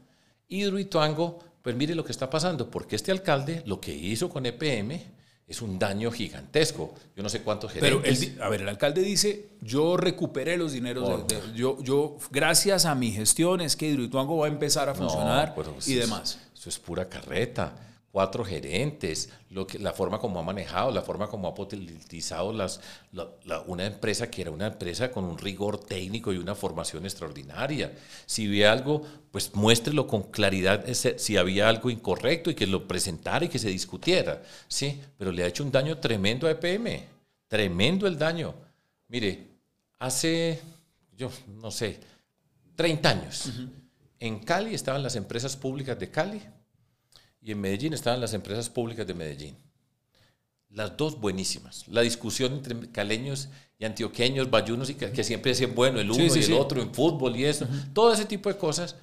[0.47, 5.01] Hidroituango, pues mire lo que está pasando, porque este alcalde lo que hizo con EPM
[5.47, 6.95] es un daño gigantesco.
[7.17, 8.27] Yo no sé cuántos gerentes.
[8.29, 13.11] Pero, a ver, el alcalde dice, yo recuperé los dineros, yo, yo, gracias a mi
[13.11, 15.55] gestión es que Hidroituango va a empezar a funcionar
[15.87, 16.39] y demás.
[16.55, 17.75] Eso es pura carreta
[18.13, 22.81] cuatro gerentes, lo que, la forma como ha manejado, la forma como ha potenciado las,
[23.67, 27.93] una empresa que era una empresa con un rigor técnico y una formación extraordinaria.
[28.27, 33.45] Si ve algo, pues muéstrelo con claridad si había algo incorrecto y que lo presentara
[33.45, 34.43] y que se discutiera.
[34.67, 37.05] Sí, pero le ha hecho un daño tremendo a EPM,
[37.47, 38.55] tremendo el daño.
[39.07, 39.47] Mire,
[40.01, 40.61] hace,
[41.17, 42.01] yo no sé,
[42.75, 43.53] 30 años,
[44.19, 46.43] en Cali estaban las empresas públicas de Cali
[47.43, 49.57] y en Medellín estaban las empresas públicas de Medellín.
[50.69, 51.89] Las dos buenísimas.
[51.89, 53.49] La discusión entre caleños
[53.79, 57.35] y antioqueños, bayunos, y que, siempre decían, bueno, el uno y el otro en fútbol
[57.37, 58.97] y eso, todo ese tipo de cosas.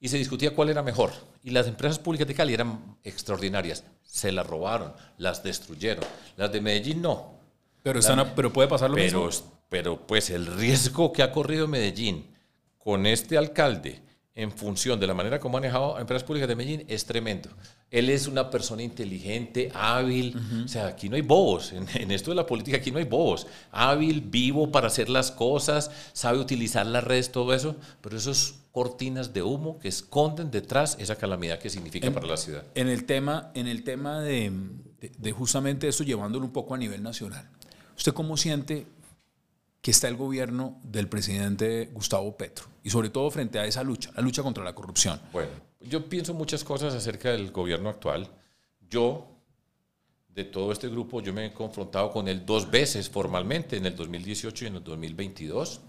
[0.00, 1.12] Y se discutía cuál era mejor.
[1.44, 3.84] Y las empresas públicas de Cali eran extraordinarias.
[4.02, 6.04] Se las robaron, las destruyeron.
[6.36, 7.34] Las de Medellín no.
[7.84, 8.00] Pero,
[8.34, 9.46] pero puede pasar lo pero, mismo.
[9.68, 12.26] Pero pues el riesgo que ha corrido Medellín
[12.78, 14.02] con este alcalde
[14.34, 17.50] en función de la manera como ha manejado empresas públicas de Medellín es tremendo.
[17.90, 22.36] Él es una persona inteligente, hábil, o sea, aquí no hay bobos, en, esto de
[22.36, 27.04] la política aquí no hay bobos, hábil, vivo para hacer las cosas, sabe utilizar las
[27.04, 32.10] redes, todo eso, pero esos cortinas de humo que esconden detrás esa calamidad que significa
[32.10, 32.64] para la ciudad.
[32.74, 34.50] En el tema, en el tema de,
[35.18, 37.46] de justamente eso, llevándolo un poco a nivel nacional,
[37.94, 38.86] ¿usted cómo siente
[39.82, 44.10] que está el gobierno del presidente Gustavo Petro y sobre todo frente a esa lucha,
[44.14, 45.20] la lucha contra la corrupción.
[45.32, 48.28] Bueno, yo pienso muchas cosas acerca del gobierno actual.
[48.88, 49.26] Yo,
[50.28, 53.96] de todo este grupo, yo me he confrontado con él dos veces formalmente, en el
[53.96, 55.80] 2018 y en el 2022.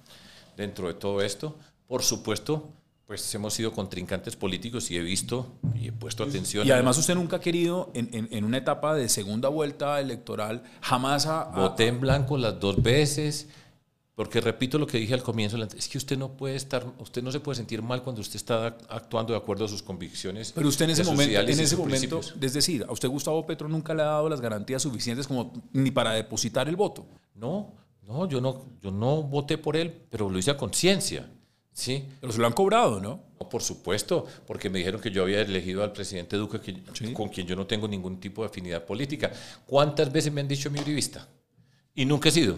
[0.57, 1.55] Dentro de todo esto,
[1.87, 2.69] por supuesto,
[3.05, 6.65] pues hemos sido contrincantes políticos y he visto y he puesto atención.
[6.65, 11.27] Y además usted nunca ha querido, en, en, una etapa de segunda vuelta electoral, jamás
[11.27, 11.43] ha...
[11.43, 13.49] Voté en blanco las dos veces
[14.15, 17.31] porque repito lo que dije al comienzo, es que usted no puede estar, usted no
[17.31, 20.51] se puede sentir mal cuando usted está actuando de acuerdo a sus convicciones.
[20.51, 23.93] Pero usted en ese momento, en ese momento, es decir, a usted Gustavo Petro nunca
[23.95, 27.07] le ha dado las garantías suficientes como ni para depositar el voto.
[27.33, 27.73] No,
[28.03, 31.27] no, yo no, yo no voté por él, pero lo hice a conciencia.
[31.71, 32.05] Sí.
[32.21, 33.19] Pero se lo han cobrado, ¿no?
[33.49, 36.59] Por supuesto, porque me dijeron que yo había elegido al presidente Duque,
[37.13, 39.31] con quien yo no tengo ningún tipo de afinidad política.
[39.65, 41.27] ¿Cuántas veces me han dicho mi uribista?
[41.95, 42.57] Y nunca he sido.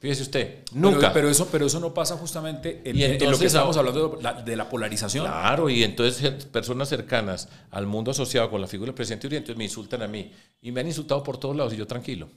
[0.00, 1.12] Fíjese usted, nunca.
[1.12, 5.26] Pero, eso, pero eso no pasa justamente en, lo que estamos hablando de la, polarización.
[5.26, 9.64] Claro, y entonces personas cercanas al mundo asociado con la figura del presidente Uribe, me
[9.64, 10.32] insultan a mí.
[10.62, 12.30] Y me han insultado por todos lados y yo tranquilo.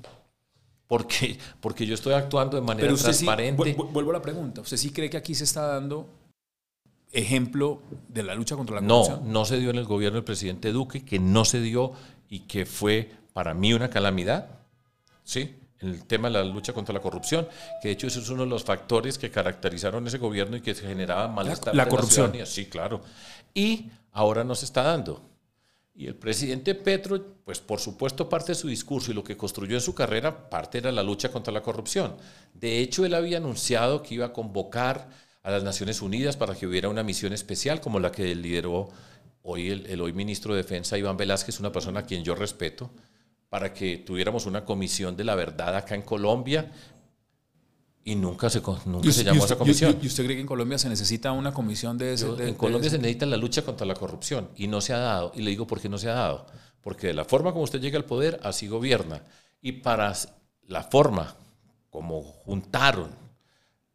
[0.88, 3.74] Porque, porque yo estoy actuando de manera transparente.
[3.76, 4.60] vuelvo a la pregunta.
[4.60, 6.10] ¿Usted sí cree que aquí se está dando
[7.14, 9.24] ejemplo de la lucha contra la corrupción?
[9.24, 11.94] No, no se dio en el gobierno del presidente Duque, que no se dio
[12.30, 14.50] y que fue para mí una calamidad.
[15.24, 15.56] ¿Sí?
[15.84, 17.48] El tema de la lucha contra la corrupción,
[17.82, 20.74] que de hecho eso es uno de los factores que caracterizaron ese gobierno y que
[20.74, 21.76] se generaba malestar.
[21.76, 22.34] La, la corrupción.
[22.46, 23.02] sí, claro.
[23.54, 25.22] Y ahora nos está dando.
[25.96, 29.76] Y el presidente Petro, pues por supuesto parte de su discurso y lo que construyó
[29.76, 32.16] en su carrera, parte era la lucha contra la corrupción.
[32.54, 35.08] De hecho, él había anunciado que iba a convocar
[35.44, 38.90] a las Naciones Unidas para que hubiera una misión especial como la que lideró
[39.44, 42.90] hoy el, el hoy ministro de Defensa, Iván Velázquez, una persona a quien yo respeto
[43.54, 46.72] para que tuviéramos una comisión de la verdad acá en Colombia
[48.04, 49.96] y nunca se, nunca se llamó a esa comisión.
[50.02, 52.26] ¿Y usted cree que en Colombia se necesita una comisión de ese?
[52.40, 55.34] en Colombia se necesita la lucha contra la corrupción y no se ha dado.
[55.36, 56.48] Y le digo por qué no se ha dado.
[56.82, 59.22] Porque de la forma como usted llega al poder, así gobierna.
[59.62, 60.12] Y para
[60.66, 61.36] la forma
[61.92, 63.12] como juntaron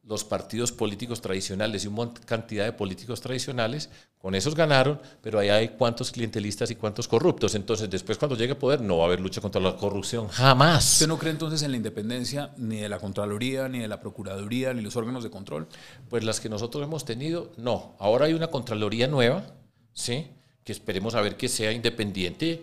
[0.09, 5.51] los partidos políticos tradicionales y una cantidad de políticos tradicionales, con esos ganaron, pero ahí
[5.51, 7.55] hay cuántos clientelistas y cuántos corruptos.
[7.55, 10.94] Entonces, después cuando llegue a poder, no va a haber lucha contra la corrupción, jamás.
[10.94, 14.73] ¿Usted no cree entonces en la independencia ni de la Contraloría, ni de la Procuraduría,
[14.73, 15.68] ni los órganos de control?
[16.09, 17.94] Pues las que nosotros hemos tenido, no.
[17.99, 19.44] Ahora hay una Contraloría nueva,
[19.92, 20.29] ¿sí?
[20.68, 22.62] que esperemos a ver que sea independiente,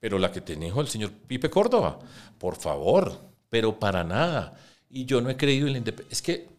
[0.00, 1.98] pero la que tenía el señor Pipe Córdoba,
[2.38, 3.20] por favor,
[3.50, 4.58] pero para nada.
[4.88, 6.12] Y yo no he creído en la independencia.
[6.12, 6.53] Es que,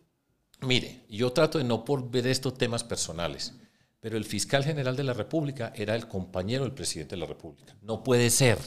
[0.62, 3.54] mire, yo trato de no por ver estos temas personales,
[4.00, 7.76] pero el fiscal general de la República era el compañero del presidente de la República.
[7.82, 8.58] No puede ser,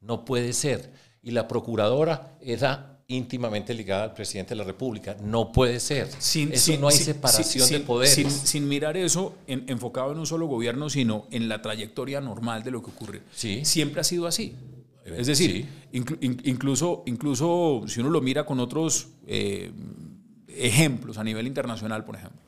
[0.00, 0.92] no puede ser.
[1.22, 5.16] Y la procuradora era íntimamente ligada al presidente de la República.
[5.22, 6.08] No puede ser.
[6.18, 8.32] Sin, eso no hay separación de poderes.
[8.44, 12.82] Sin, mirar eso enfocado en un solo gobierno, sino en la trayectoria normal de lo
[12.82, 13.22] que ocurre.
[13.34, 13.64] Sí.
[13.64, 14.54] Siempre ha sido así.
[15.04, 19.70] Es decir, incluso, incluso si uno lo mira con otros eh,
[20.56, 22.40] ejemplos a nivel internacional, por ejemplo,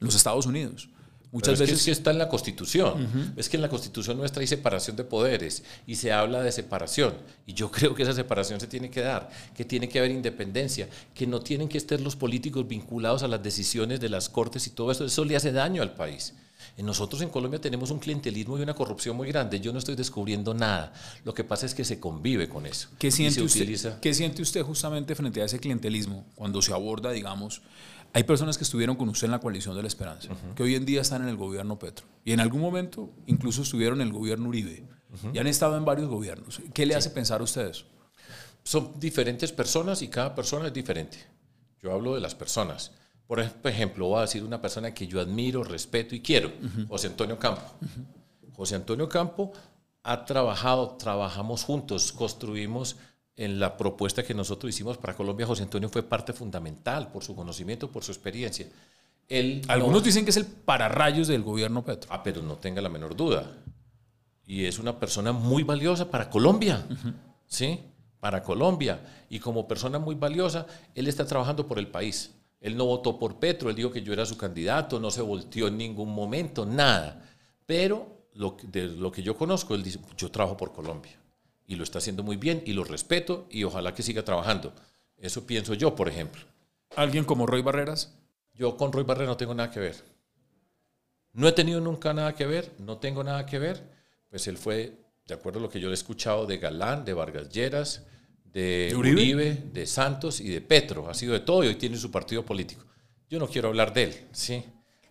[0.00, 0.88] en los Estados Unidos.
[1.32, 3.32] Muchas veces es que está en la Constitución.
[3.36, 7.14] Es que en la Constitución nuestra hay separación de poderes y se habla de separación.
[7.46, 10.88] Y yo creo que esa separación se tiene que dar, que tiene que haber independencia,
[11.14, 14.70] que no tienen que estar los políticos vinculados a las decisiones de las cortes y
[14.70, 15.06] todo eso.
[15.06, 16.34] Eso le hace daño al país.
[16.78, 19.60] Nosotros en Colombia tenemos un clientelismo y una corrupción muy grande.
[19.60, 20.92] Yo no estoy descubriendo nada.
[21.24, 22.88] Lo que pasa es que se convive con eso.
[22.98, 27.62] ¿Qué siente, usted, ¿qué siente usted justamente frente a ese clientelismo cuando se aborda, digamos,
[28.14, 30.84] hay personas que estuvieron con usted en la coalición de la esperanza, que hoy en
[30.84, 32.06] día están en el gobierno Petro.
[32.24, 34.84] Y en algún momento incluso estuvieron en el gobierno Uribe.
[35.32, 36.60] Y han estado en varios gobiernos.
[36.72, 37.84] ¿Qué le hace pensar a ustedes?
[38.64, 41.18] Son diferentes personas y cada persona es diferente.
[41.82, 42.92] Yo hablo de las personas.
[43.32, 46.52] Por ejemplo, voy a decir una persona que yo admiro, respeto y quiero,
[46.86, 47.62] José Antonio Campo.
[48.54, 49.54] José Antonio Campo
[50.02, 52.96] ha trabajado, trabajamos juntos, construimos
[53.34, 57.34] en la propuesta que nosotros hicimos para Colombia, José Antonio fue parte fundamental por su
[57.34, 58.66] conocimiento, por su experiencia.
[59.66, 62.10] Algunos dicen que es el pararrayos del gobierno Petro.
[62.12, 63.50] Ah, pero no tenga la menor duda.
[64.44, 66.86] Y es una persona muy valiosa para Colombia,
[67.46, 67.80] ¿sí?
[68.20, 69.00] Para Colombia.
[69.30, 72.34] Y como persona muy valiosa, él está trabajando por el país.
[72.62, 75.66] Él no votó por Petro, él dijo que yo era su candidato, no se volteó
[75.66, 77.28] en ningún momento, nada.
[77.66, 81.12] Pero lo, de lo que yo conozco, él dice, yo trabajo por Colombia
[81.66, 84.72] y lo está haciendo muy bien y lo respeto y ojalá que siga trabajando.
[85.16, 86.42] Eso pienso yo, por ejemplo.
[86.94, 88.14] ¿Alguien como Roy Barreras?
[88.54, 89.96] Yo con Roy Barreras no tengo nada que ver.
[91.32, 93.82] No he tenido nunca nada que ver, no tengo nada que ver.
[94.30, 97.12] Pues él fue, de acuerdo a lo que yo le he escuchado, de Galán, de
[97.12, 98.06] Vargas Lleras,
[98.52, 99.64] de, Uribe?
[99.72, 101.08] de Santos y de Petro.
[101.08, 102.84] Ha sido de todo y hoy tiene su partido político.
[103.30, 104.62] Yo no quiero hablar de él, ¿sí?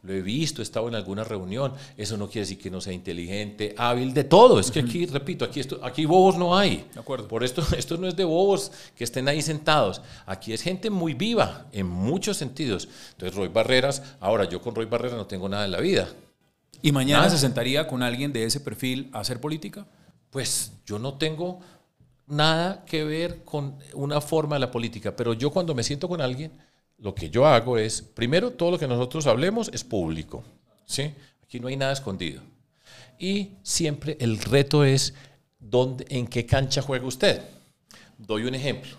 [0.03, 2.93] lo he visto, he estado en alguna reunión, eso no quiere decir que no sea
[2.93, 4.59] inteligente, hábil, de todo.
[4.59, 6.87] Es que aquí, repito, aquí, esto, aquí bobos no hay.
[6.93, 7.27] De acuerdo.
[7.27, 10.01] Por esto, esto no es de bobos que estén ahí sentados.
[10.25, 12.87] Aquí es gente muy viva, en muchos sentidos.
[13.11, 16.09] Entonces, Roy Barreras, ahora yo con Roy Barreras no tengo nada en la vida.
[16.81, 19.85] ¿Y mañana se sentaría con alguien de ese perfil a hacer política?
[20.31, 21.59] Pues yo no tengo
[22.31, 26.21] nada que ver con una forma de la política, pero yo cuando me siento con
[26.21, 26.51] alguien
[26.97, 30.43] lo que yo hago es, primero, todo lo que nosotros hablemos es público.
[30.85, 31.13] ¿sí?
[31.43, 32.41] Aquí no hay nada escondido.
[33.17, 35.13] Y siempre el reto es
[35.59, 37.41] dónde, en qué cancha juega usted.
[38.17, 38.91] Doy un ejemplo.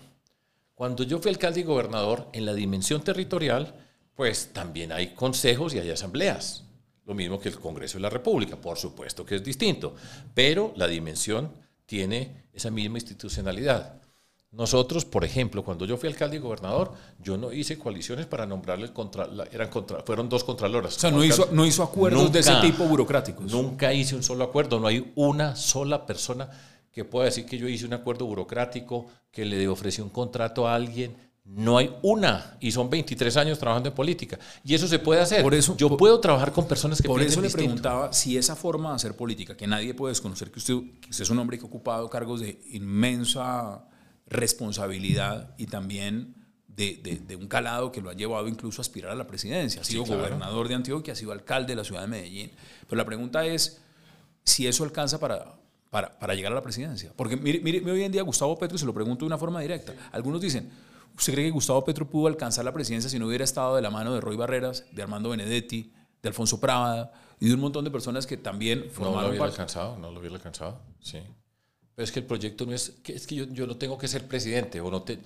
[0.75, 3.73] Cuando yo fui alcalde y gobernador, en la dimensión territorial,
[4.15, 6.63] pues también hay consejos y hay asambleas.
[7.05, 9.95] Lo mismo que el Congreso de la República, por supuesto que es distinto,
[10.33, 11.51] pero la dimensión
[11.93, 14.01] tiene esa misma institucionalidad.
[14.49, 18.85] Nosotros, por ejemplo, cuando yo fui alcalde y gobernador, yo no hice coaliciones para nombrarle
[18.85, 20.97] el contra, eran contra, fueron dos contraloras.
[20.97, 23.51] O sea, no hizo, no hizo acuerdos de ese tipo burocráticos.
[23.51, 26.49] Nunca hice un solo acuerdo, no hay una sola persona
[26.91, 30.73] que pueda decir que yo hice un acuerdo burocrático, que le ofrecí un contrato a
[30.73, 31.15] alguien.
[31.45, 34.39] No hay una, y son 23 años trabajando en política.
[34.63, 35.41] Y eso se puede hacer.
[35.41, 38.89] Por eso, yo puedo trabajar con personas que Por eso le preguntaba si esa forma
[38.89, 41.65] de hacer política, que nadie puede desconocer que usted, que usted es un hombre que
[41.65, 43.85] ha ocupado cargos de inmensa
[44.25, 46.33] responsabilidad y también
[46.67, 49.81] de, de, un calado que lo ha llevado incluso a aspirar a la presidencia.
[49.81, 52.51] Ha sido gobernador de Antioquia, ha sido alcalde de la ciudad de Medellín.
[52.87, 53.81] Pero la pregunta es
[54.43, 55.55] si eso alcanza para,
[55.89, 57.11] para, para llegar a la presidencia.
[57.15, 59.93] Porque mire, mire, hoy en día Gustavo Petro, se lo pregunto de una forma directa.
[60.11, 60.71] Algunos dicen,
[61.15, 63.89] ¿usted cree que Gustavo Petro pudo alcanzar la presidencia si no hubiera estado de la
[63.89, 67.91] mano de Roy Barreras, de Armando Benedetti, de Alfonso Prada y de un montón de
[67.91, 71.19] personas que también formaron No lo hubiera alcanzado, no lo hubiera alcanzado, sí.
[71.95, 74.07] Pero es que el proyecto no es, que es que yo, yo no tengo que
[74.07, 75.19] ser presidente o no te,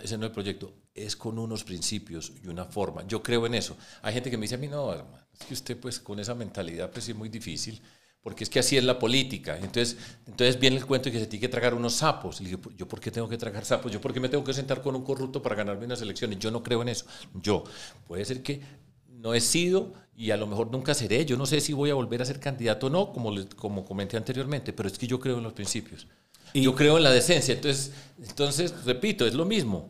[0.00, 3.06] ese no es el proyecto, es con unos principios y una forma.
[3.06, 3.76] Yo creo en eso.
[4.02, 6.34] Hay gente que me dice a mí, no, hermano, es que usted pues con esa
[6.34, 7.80] mentalidad pues es muy difícil,
[8.24, 9.58] porque es que así es la política.
[9.58, 12.40] Entonces, entonces viene el cuento de que se tiene que tragar unos sapos.
[12.40, 13.92] Y digo, ¿yo por qué tengo que tragar sapos?
[13.92, 16.38] ¿Yo por qué me tengo que sentar con un corrupto para ganarme unas elecciones?
[16.38, 17.04] Yo no creo en eso.
[17.34, 17.64] Yo,
[18.08, 18.62] puede ser que
[19.08, 21.26] no he sido y a lo mejor nunca seré.
[21.26, 24.16] Yo no sé si voy a volver a ser candidato o no, como, como comenté
[24.16, 26.06] anteriormente, pero es que yo creo en los principios.
[26.54, 27.52] Y yo creo en la decencia.
[27.52, 27.92] Entonces,
[28.26, 29.86] entonces, repito, es lo mismo.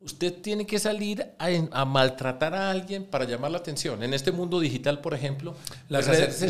[0.00, 4.02] Usted tiene que salir a, maltratar a alguien para llamar la atención.
[4.04, 5.56] En este mundo digital, por ejemplo,
[5.88, 6.40] las redes,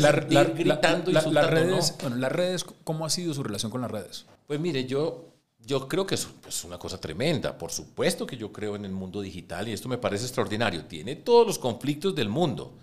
[0.55, 4.27] gritando y las redes, bueno, las redes, ¿cómo ha sido su relación con las redes?
[4.45, 5.29] Pues mire, yo,
[5.65, 7.57] yo creo que es, es una cosa tremenda.
[7.57, 10.85] Por supuesto que yo creo en el mundo digital y esto me parece extraordinario.
[10.85, 12.75] Tiene todos los conflictos del mundo.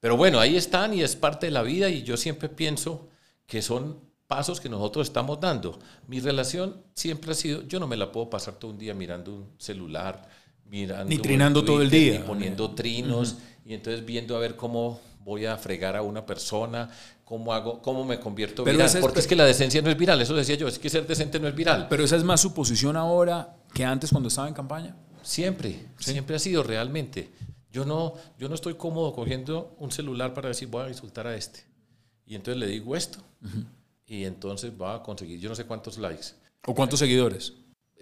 [0.00, 3.08] Pero bueno, ahí están y es parte de la vida y yo siempre pienso
[3.46, 5.76] que son pasos que nosotros estamos dando.
[6.06, 9.34] Mi relación siempre ha sido, yo no me la puedo pasar todo un día mirando
[9.34, 10.28] un celular,
[10.66, 11.06] mirando...
[11.06, 12.20] Ni trinando todo el día.
[12.20, 16.88] Ni poniendo trinos y entonces viendo a ver cómo voy a fregar a una persona,
[17.24, 18.88] cómo hago, cómo me convierto viral.
[19.00, 21.40] Porque es que la decencia no es viral, eso decía yo, es que ser decente
[21.40, 21.88] no es viral.
[21.90, 24.94] Pero esa es más su posición ahora que antes cuando estaba en campaña.
[25.22, 27.32] Siempre, siempre ha sido realmente.
[27.72, 31.34] Yo no, yo no estoy cómodo cogiendo un celular para decir voy a insultar a
[31.34, 31.64] este.
[32.26, 33.18] Y entonces le digo esto
[34.10, 36.34] y entonces va a conseguir yo no sé cuántos likes.
[36.66, 37.52] ¿O cuántos seguidores?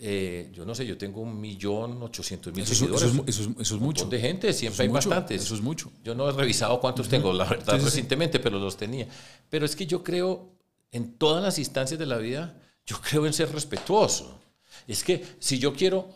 [0.01, 3.03] Eh, yo no sé, yo tengo un millón ochocientos mil seguidores.
[3.03, 4.07] Eso es, eso, es, mucho.
[4.07, 5.43] de gente, siempre hay bastantes.
[5.43, 5.93] Eso es mucho.
[6.03, 9.07] Yo no he revisado cuántos tengo, la verdad, recientemente, pero los tenía.
[9.51, 10.49] Pero es que yo creo,
[10.93, 14.41] en todas las instancias de la vida, yo creo en ser respetuoso.
[14.87, 16.09] Es que si yo quiero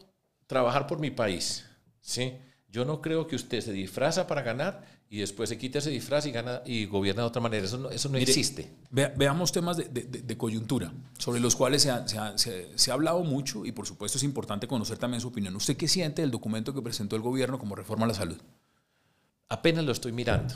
[0.47, 1.67] trabajar por mi país,
[2.01, 2.33] ¿sí?
[2.73, 6.25] yo no creo que usted se disfraza para ganar y después se quita ese disfraz
[6.25, 7.66] y, gana, y gobierna de otra manera.
[7.66, 8.72] Eso no, eso no existe.
[8.90, 13.87] veamos temas de, coyuntura, sobre los cuales se ha, se, ha, hablado mucho y por
[13.87, 15.55] supuesto es importante conocer también su opinión.
[15.55, 18.40] ¿Usted qué siente del documento que presentó el gobierno como reforma a la salud?
[19.51, 20.55] Apenas lo estoy mirando.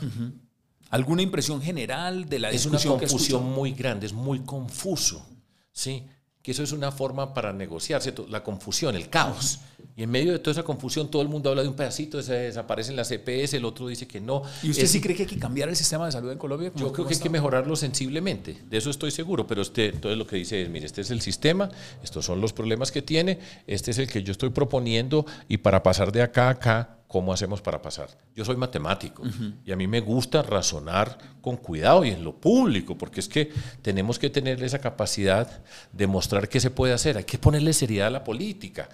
[0.89, 2.79] ¿Alguna impresión general de la es discusión?
[2.79, 5.23] Es una confusión muy grande, es muy confuso.
[5.71, 6.03] ¿sí?
[6.47, 8.25] que eso es una forma para negociar, ¿cierto?
[8.29, 9.59] La confusión, el caos.
[9.97, 12.33] Y en medio de toda esa confusión, todo el mundo habla de un pedacito, se
[12.33, 14.43] desaparecen las EPS, el otro dice que no.
[14.61, 16.71] ¿Y usted sí cree que hay que cambiar el sistema de salud en Colombia?
[16.75, 20.27] Yo creo que hay que mejorarlo sensiblemente, de eso estoy seguro, pero usted, entonces lo
[20.27, 21.71] que dice es, mire, este es el sistema,
[22.03, 25.81] estos son los problemas que tiene, este es el que yo estoy proponiendo y para
[25.81, 28.09] pasar de acá a acá ¿cómo hacemos para pasar?
[28.35, 29.23] Yo soy matemático
[29.65, 33.51] y a mí me gusta razonar con cuidado y en lo público, porque es que
[33.81, 38.07] tenemos que tener esa capacidad de mostrar qué se puede hacer, hay que ponerle seriedad
[38.07, 38.89] a la política.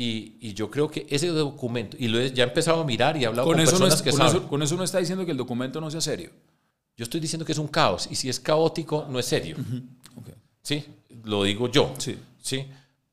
[0.00, 3.24] Y, yo creo que ese documento, y lo he, ya he empezado a mirar y
[3.24, 4.36] he hablado con, personas que con saben.
[4.36, 6.30] Eso, con eso no está diciendo que el documento no sea serio.
[6.96, 9.56] Yo estoy diciendo que es un caos, y si es caótico, no es serio.
[10.62, 10.84] ¿Sí?
[11.24, 11.94] Lo digo yo.
[11.98, 12.16] Sí.
[12.40, 12.64] ¿Sí?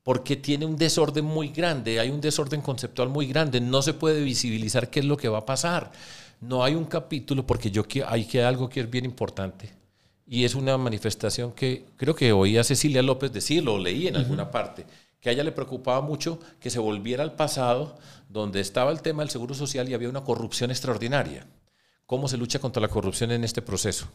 [0.06, 4.22] porque tiene un desorden muy grande, hay un desorden conceptual muy grande, no se puede
[4.22, 5.90] visibilizar qué es lo que va a pasar.
[6.40, 9.68] No hay un capítulo, porque yo hay que algo que es bien importante,
[10.24, 14.14] y es una manifestación que creo que oí a Cecilia López decirlo, o leí en
[14.14, 14.86] alguna parte,
[15.20, 17.96] que a ella le preocupaba mucho que se volviera al pasado,
[18.28, 21.46] donde estaba el tema del seguro social y había una corrupción extraordinaria.
[22.06, 24.08] ¿Cómo se lucha contra la corrupción en este proceso?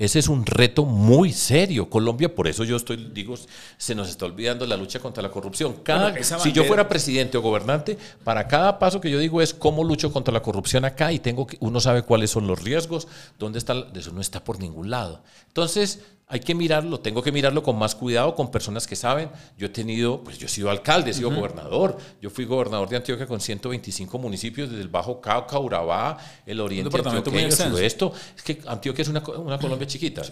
[0.00, 1.90] Ese es un reto muy serio.
[1.90, 3.34] Colombia, por eso yo estoy, digo,
[3.76, 5.74] se nos está olvidando la lucha contra la corrupción.
[5.82, 9.84] Cada, si yo fuera presidente o gobernante, para cada paso que yo digo es cómo
[9.84, 13.58] lucho contra la corrupción acá y tengo que, uno sabe cuáles son los riesgos, dónde
[13.58, 15.22] está, eso no está por ningún lado.
[15.48, 16.00] Entonces,
[16.32, 19.30] hay que mirarlo, tengo que mirarlo con más cuidado, con personas que saben.
[19.58, 21.98] Yo he tenido, pues yo he sido alcalde, he sido gobernador.
[22.22, 26.96] Yo fui gobernador de Antioquia con 125 municipios, desde el Bajo Cauca, Urabá, el Oriente
[26.96, 28.12] Antioqueño, el sudoeste.
[28.36, 30.22] Es que Antioquia es una, una Colombia chiquita.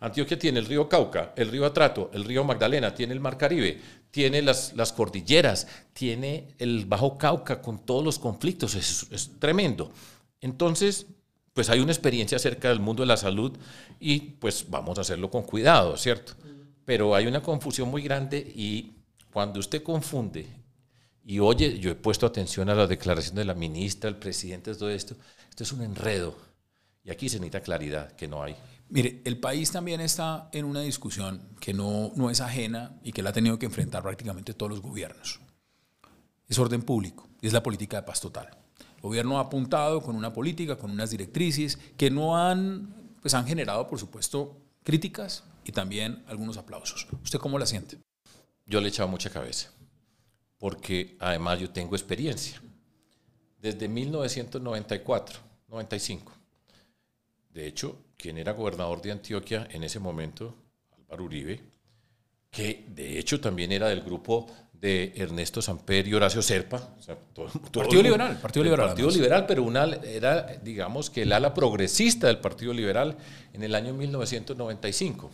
[0.00, 3.80] Antioquia tiene el río Cauca, el río Atrato, el río Magdalena, tiene el Mar Caribe,
[4.10, 8.74] tiene las, las cordilleras, tiene el Bajo Cauca con todos los conflictos.
[8.74, 9.92] Es, es tremendo.
[10.40, 11.06] Entonces,
[11.58, 13.50] pues hay una experiencia acerca del mundo de la salud
[13.98, 16.34] y pues vamos a hacerlo con cuidado, ¿cierto?
[16.84, 18.92] Pero hay una confusión muy grande y
[19.32, 20.46] cuando usted confunde
[21.24, 24.88] y oye, yo he puesto atención a la declaración de la ministra, el presidente, todo
[24.88, 25.16] esto,
[25.50, 26.36] esto es un enredo
[27.02, 28.54] y aquí se necesita claridad que no hay.
[28.88, 33.20] Mire, el país también está en una discusión que no, no es ajena y que
[33.20, 35.40] la ha tenido que enfrentar prácticamente todos los gobiernos.
[36.48, 38.48] Es orden público y es la política de paz total.
[39.00, 43.88] Gobierno ha apuntado con una política, con unas directrices que no han, pues han generado,
[43.88, 47.06] por supuesto, críticas y también algunos aplausos.
[47.22, 47.98] ¿Usted cómo la siente?
[48.66, 49.70] Yo le he echado mucha cabeza,
[50.58, 52.60] porque además yo tengo experiencia.
[53.60, 56.32] Desde 1994, 95.
[57.50, 60.54] De hecho, quien era gobernador de Antioquia en ese momento,
[60.96, 61.60] Álvaro Uribe,
[62.50, 64.46] que de hecho también era del grupo
[64.80, 66.78] de Ernesto Samper y Horacio Serpa.
[67.72, 68.38] partido Liberal.
[68.40, 68.88] Partido Liberal.
[68.88, 73.16] Partido Liberal, pero una, era, digamos, que el ala progresista del Partido Liberal
[73.52, 75.30] en el año 1995.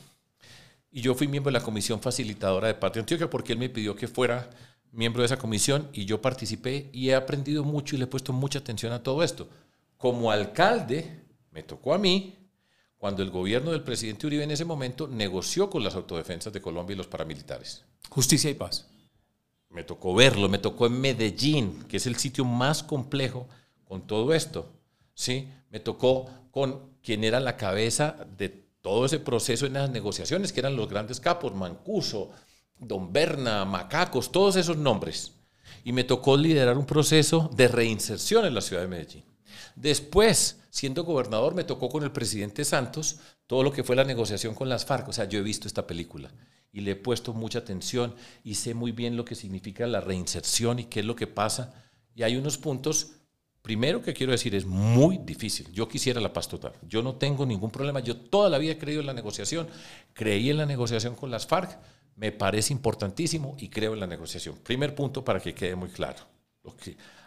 [0.91, 3.97] Y yo fui miembro de la comisión facilitadora de Patria Antioquia porque él me pidió
[3.97, 4.49] que fuera
[4.93, 8.33] miembro de esa comisión y yo participé y he aprendido mucho y le he puesto
[8.33, 9.49] mucha atención a todo esto.
[9.99, 12.37] Como alcalde, me tocó a mí
[12.97, 16.95] cuando el gobierno del presidente Uribe en ese momento negoció con las autodefensas de Colombia
[16.95, 17.85] y los paramilitares.
[18.09, 18.87] Justicia y paz
[19.75, 23.49] me tocó verlo, me tocó en Medellín, que es el sitio más complejo
[23.85, 24.73] con todo esto.
[25.15, 25.49] ¿sí?
[25.71, 28.49] Me tocó con quien era la cabeza de
[28.81, 32.31] todo ese proceso en las negociaciones, que eran los grandes capos, Mancuso,
[32.79, 35.33] Don Berna, Macacos, todos esos nombres.
[35.83, 39.25] Y me tocó liderar un proceso de reinserción en la ciudad de Medellín.
[39.75, 43.19] Después, siendo gobernador, me tocó con el presidente Santos
[43.49, 45.09] todo lo que fue la negociación con las FARC.
[45.09, 46.31] O sea, yo he visto esta película
[46.75, 50.81] y le he puesto mucha atención y sé muy bien lo que significa la reinserción
[50.81, 51.73] y qué es lo que pasa.
[52.17, 53.13] Y hay unos puntos,
[53.63, 55.71] primero que quiero decir, es muy difícil.
[55.73, 56.73] Yo quisiera la paz total.
[56.83, 58.01] Yo no tengo ningún problema.
[58.01, 59.69] Yo toda la vida he creído en la negociación.
[60.15, 61.79] Creí en la negociación con las FARC.
[62.17, 64.57] Me parece importantísimo y creo en la negociación.
[64.57, 66.25] Primer punto para que quede muy claro.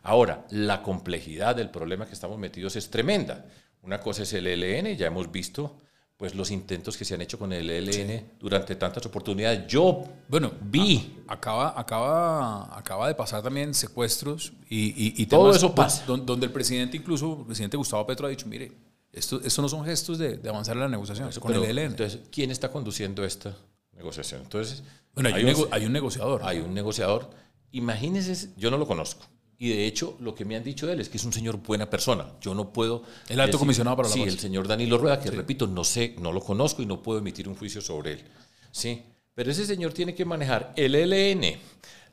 [0.03, 3.45] Ahora, la complejidad del problema que estamos metidos es tremenda.
[3.81, 5.77] Una cosa es el ELN, ya hemos visto
[6.17, 9.67] pues los intentos que se han hecho con el ELN durante tantas oportunidades.
[9.67, 11.15] Yo bueno, vi.
[11.27, 16.03] acaba, acaba, acaba de pasar también secuestros y, y, todo eso pasa.
[16.07, 18.71] Donde, el presidente, incluso el presidente Gustavo Petro ha dicho, mire,
[19.13, 21.91] esto, esto no son gestos de, avanzar en la negociación con el ELN.
[21.91, 23.55] Entonces, ¿quién está conduciendo esta
[23.93, 24.41] negociación?
[24.41, 26.41] Entonces, bueno, hay, un, hay un negociador.
[26.43, 27.29] Hay un negociador.
[27.71, 29.27] Imagínense, yo no lo conozco
[29.59, 31.57] y de hecho, lo que me han dicho de él es que es un señor
[31.57, 32.27] buena persona.
[32.41, 33.03] Yo no puedo.
[33.27, 36.31] El alto comisionado para la Sí, el señor Danilo Rueda, que repito, no sé, no
[36.31, 38.23] lo conozco y no puedo emitir un juicio sobre él.
[38.71, 39.01] Sí.
[39.33, 41.59] Pero ese señor tiene que manejar el ELN,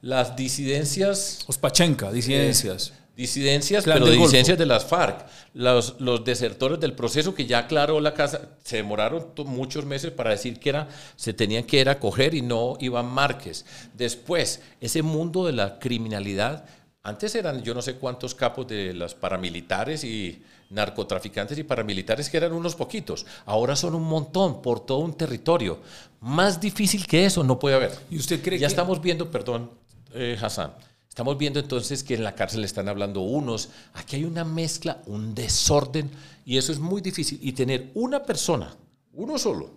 [0.00, 1.44] las disidencias.
[1.46, 2.90] Ospachenka, disidencias.
[2.90, 8.00] Eh, disidencias, pero disidencias de las FARC, los, los, desertores del proceso que ya aclaró
[8.00, 12.00] la casa, se demoraron muchos meses para decir que era, se tenían que ir a
[12.00, 13.64] coger y no Iván Márquez.
[13.94, 16.64] Después, ese mundo de la criminalidad
[17.04, 22.38] antes eran yo no sé cuántos capos de las paramilitares y narcotraficantes y paramilitares que
[22.38, 23.26] eran unos poquitos.
[23.44, 25.80] Ahora son un montón por todo un territorio.
[26.20, 27.92] Más difícil que eso no puede haber.
[28.10, 29.70] ¿Y usted cree ya estamos viendo, perdón,
[30.14, 30.72] eh, Hassan,
[31.06, 33.68] estamos viendo entonces que en la cárcel están hablando unos.
[33.92, 36.10] Aquí hay una mezcla, un desorden
[36.46, 37.38] y eso es muy difícil.
[37.42, 38.74] Y tener una persona,
[39.12, 39.70] uno solo,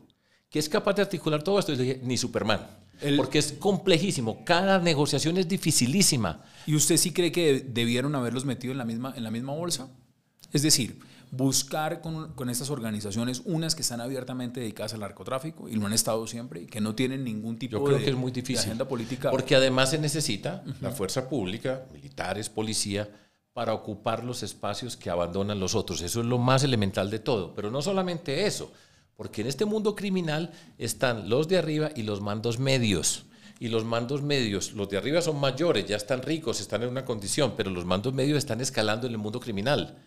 [0.49, 1.73] que es capaz de articular todo esto,
[2.03, 4.43] ni Superman porque es complejísimo.
[4.45, 6.43] Cada negociación es dificilísima.
[6.65, 9.89] ¿Y usted sí cree que debieron haberlos metido en la misma, en la misma bolsa?
[10.53, 10.99] Es decir,
[11.31, 15.93] buscar con, con, estas organizaciones, unas que están abiertamente dedicadas al narcotráfico y lo han
[15.93, 18.59] estado siempre, y que no tienen ningún tipo Yo creo de, que es muy difícil,
[18.59, 19.29] agenda política.
[19.31, 23.09] Porque además se necesita la fuerza pública, militares, policía,
[23.53, 26.01] para ocupar los espacios que abandonan los otros.
[26.01, 27.55] Eso es lo más elemental de todo.
[27.55, 28.71] Pero no solamente eso,
[29.17, 33.25] porque en este mundo criminal están los de arriba y los mandos medios.
[33.59, 37.03] Y los mandos medios, los de arriba son mayores, ya están ricos, están en una
[37.03, 39.97] condición, pero los mandos medios están escalando en el mundo criminal.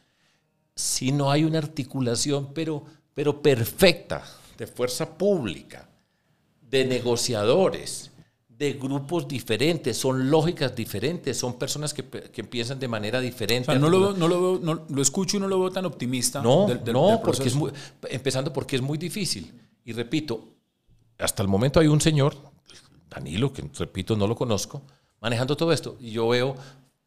[0.76, 4.24] Si no hay una articulación, pero, pero perfecta,
[4.56, 5.88] de fuerza pública,
[6.62, 8.09] de negociadores,
[8.60, 13.74] de grupos diferentes, son lógicas diferentes, son personas que, que piensan de manera diferente.
[13.78, 16.42] no, lo, no, lo, no lo, escucho y no lo veo tan optimista.
[16.42, 17.72] No, no porque es muy,
[18.10, 19.50] empezando porque es muy difícil.
[19.82, 20.56] Y repito,
[21.18, 22.36] hasta el momento hay un señor,
[23.08, 24.82] Danilo, que repito, no lo conozco,
[25.22, 25.96] manejando todo esto.
[25.98, 26.54] Y yo veo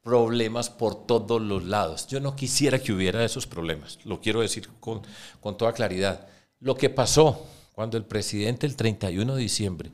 [0.02, 2.08] problemas por todos los lados.
[2.08, 5.04] Yo no quisiera que hubiera esos problemas, lo quiero decir con,
[5.40, 6.26] con toda claridad.
[6.60, 9.92] Lo que pasó cuando el presidente el 31 de diciembre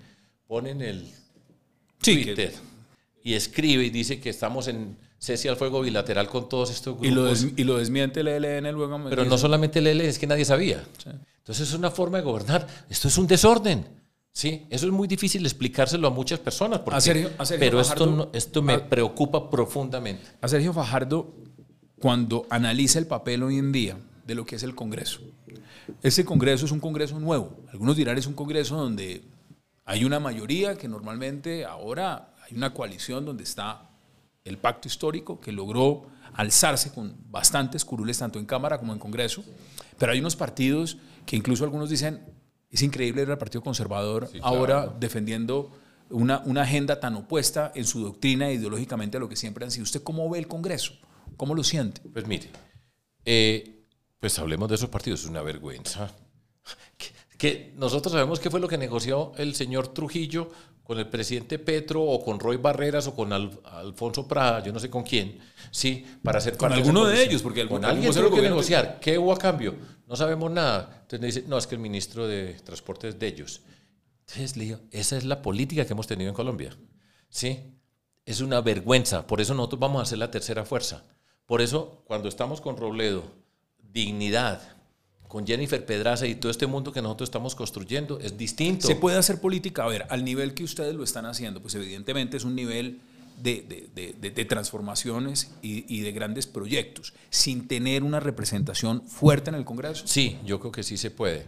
[0.48, 0.82] pone en
[2.02, 2.54] Twitter
[3.24, 7.08] y escribe y dice que estamos en cese al fuego bilateral con todos estos grupos.
[7.44, 9.00] Y lo, y lo desmiente el ELN luego.
[9.10, 10.84] Pero no solamente el ELN, es que nadie sabía.
[11.38, 12.68] Entonces es una forma de gobernar.
[12.90, 13.86] Esto es un desorden.
[14.32, 16.80] Sí, eso es muy difícil explicárselo a muchas personas.
[16.80, 17.30] Porque,
[17.60, 20.24] pero esto, esto me preocupa profundamente.
[20.42, 21.34] A Sergio Fajardo,
[22.00, 25.20] cuando analiza el papel hoy en día de lo que es el Congreso,
[26.04, 27.58] ese Congreso es un Congreso nuevo.
[27.72, 29.24] Algunos dirán es un Congreso donde
[29.90, 33.90] hay una mayoría que normalmente ahora hay una coalición donde está
[34.44, 39.44] el pacto histórico que logró alzarse con bastantes curules tanto en Cámara como en Congreso,
[39.98, 42.24] pero hay unos partidos que incluso algunos dicen,
[42.70, 45.72] es increíble ver al Partido Conservador ahora defendiendo
[46.12, 49.72] una, una, agenda tan opuesta en su doctrina e ideológicamente a lo que siempre han
[49.72, 49.86] sido.
[49.86, 50.94] ¿Usted cómo ve el Congreso?
[51.36, 52.02] ¿Cómo lo siente?
[52.14, 52.52] Pues mire,
[53.26, 53.88] eh,
[54.20, 56.12] pues hablemos de esos partidos, es una vergüenza
[57.40, 60.52] que nosotros sabemos qué fue lo que negoció el señor Trujillo
[60.84, 64.90] con el presidente Petro o con Roy Barreras o con Alfonso Prada, yo no sé
[64.90, 65.40] con quién,
[65.72, 69.00] sí, para hacer con alguno de ellos, porque con alguien tiene que negociar.
[69.00, 69.74] ¿Qué hubo a cambio?
[70.06, 71.00] No sabemos nada.
[71.04, 73.62] Entonces dice, no, es que el ministro de Transporte es de ellos.
[74.28, 76.76] Entonces le digo, esa es la política que hemos tenido en Colombia,
[77.30, 77.74] sí.
[78.26, 79.26] Es una vergüenza.
[79.26, 81.06] Por eso nosotros vamos a hacer la tercera fuerza.
[81.46, 83.24] Por eso, cuando estamos con Robledo,
[83.78, 84.79] dignidad,
[85.30, 88.88] con Jennifer Pedraza y todo este mundo que nosotros estamos construyendo es distinto.
[88.88, 92.36] Se puede hacer política, a ver, al nivel que ustedes lo están haciendo, pues evidentemente
[92.36, 93.00] es un nivel
[93.42, 99.52] de, de, de, de transformaciones y, y, de grandes proyectos sin tener una representación fuerte
[99.52, 100.08] en el Congreso?
[100.08, 101.46] Sí, yo creo que sí se puede.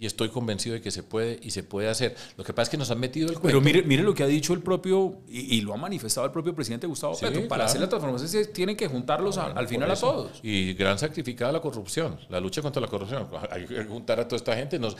[0.00, 2.16] Y estoy convencido de que se puede y se puede hacer.
[2.38, 3.48] Lo que pasa es que nos han metido el cuento.
[3.48, 6.32] Pero mire, mire lo que ha dicho el propio, y, y lo ha manifestado el
[6.32, 7.42] propio presidente Gustavo sí, Petro.
[7.42, 7.64] Para claro.
[7.64, 10.40] hacer la transformación se tienen que juntarlos a, al final a todos.
[10.42, 13.28] Y gran sacrificada la corrupción, la lucha contra la corrupción.
[13.50, 14.78] Hay que juntar a toda esta gente.
[14.78, 14.96] Nos,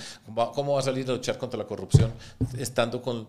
[0.55, 2.13] ¿Cómo va a salir a luchar contra la corrupción
[2.59, 3.27] estando con,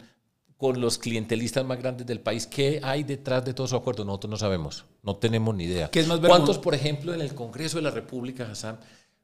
[0.58, 2.46] con los clientelistas más grandes del país.
[2.46, 4.06] ¿Qué hay detrás de todo su acuerdo?
[4.06, 5.90] Nosotros no sabemos, no tenemos ni idea.
[5.90, 8.78] ¿Qué es más ¿Cuántos, por ejemplo, en el Congreso de la República, Hassan,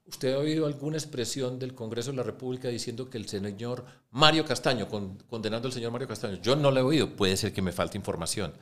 [0.08, 4.46] usted ha oído alguna expresión del Congreso de la República diciendo que el señor Mario
[4.46, 6.42] Castaño, con, condenando al señor Mario Castaño?
[6.42, 8.54] Yo no lo he oído, puede ser que me falte información.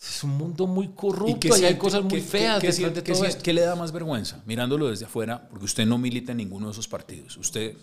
[0.00, 3.02] Es un mundo muy corrupto y, y hay cosas muy ¿qué, feas ¿qué, detrás de
[3.02, 3.42] todo ¿qué, esto.
[3.42, 4.40] ¿Qué le da más vergüenza?
[4.46, 7.36] Mirándolo desde afuera, porque usted no milita en ninguno de esos partidos.
[7.36, 7.74] ¿Usted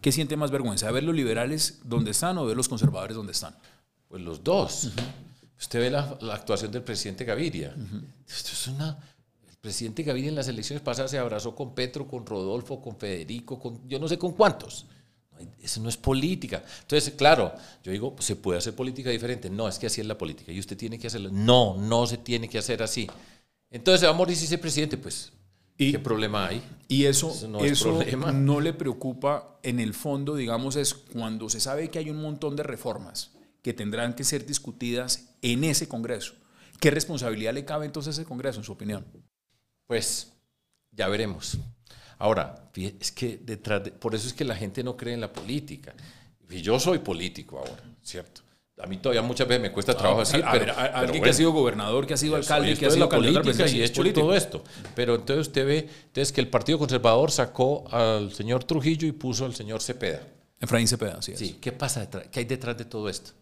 [0.00, 0.86] qué siente más vergüenza?
[0.86, 3.54] ¿De ver los liberales donde están o ver los conservadores donde están?
[4.08, 4.84] Pues los dos.
[4.84, 5.02] Uh -huh.
[5.60, 7.72] Usted ve la, la, actuación del presidente Gaviria.
[7.76, 8.02] Uh -huh.
[8.26, 8.98] Esto es una.
[9.62, 13.88] Presidente Gaviria en las elecciones pasadas se abrazó con Petro, con Rodolfo, con Federico, con
[13.88, 14.86] yo no sé con cuántos.
[15.62, 16.64] Eso no es política.
[16.80, 17.54] Entonces, claro,
[17.84, 19.48] yo digo, se puede hacer política diferente.
[19.48, 21.30] No, es que así es la política y usted tiene que hacerlo.
[21.32, 23.08] No, no se tiene que hacer así.
[23.70, 25.32] Entonces, vamos a ese presidente, pues,
[25.78, 26.60] ¿Y, ¿qué problema hay?
[26.88, 28.02] Y eso, eso, no, eso
[28.32, 32.56] no le preocupa en el fondo, digamos, es cuando se sabe que hay un montón
[32.56, 33.30] de reformas
[33.62, 36.34] que tendrán que ser discutidas en ese Congreso.
[36.80, 39.06] ¿Qué responsabilidad le cabe entonces a ese Congreso, en su opinión?
[39.92, 40.32] Pues
[40.90, 41.58] ya veremos.
[42.16, 45.30] Ahora, es que detrás de, por eso es que la gente no cree en la
[45.30, 45.92] política.
[46.48, 48.40] Y yo soy político ahora, ¿cierto?
[48.82, 51.24] A mí todavía muchas veces me cuesta trabajo decir, a pero, ver, a, alguien bueno,
[51.24, 54.26] que ha sido gobernador, que ha sido alcalde, que ha sido política y hecho político.
[54.28, 54.64] todo esto.
[54.94, 59.44] Pero entonces usted ve entonces que el Partido Conservador sacó al señor Trujillo y puso
[59.44, 60.22] al señor Cepeda.
[60.58, 61.36] Efraín Cepeda, sí.
[61.36, 62.28] Sí, ¿qué pasa detrás?
[62.32, 63.32] ¿Qué hay detrás de todo esto?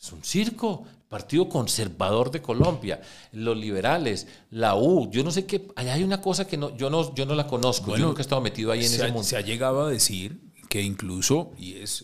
[0.00, 0.84] Es un circo.
[1.14, 6.20] Partido Conservador de Colombia, los liberales, la U, yo no sé qué, allá hay una
[6.20, 8.72] cosa que no, yo, no, yo no la conozco, bueno, yo nunca he estado metido
[8.72, 9.22] ahí en se ese ha, mundo.
[9.22, 12.02] Se ha llegado a decir que incluso, y es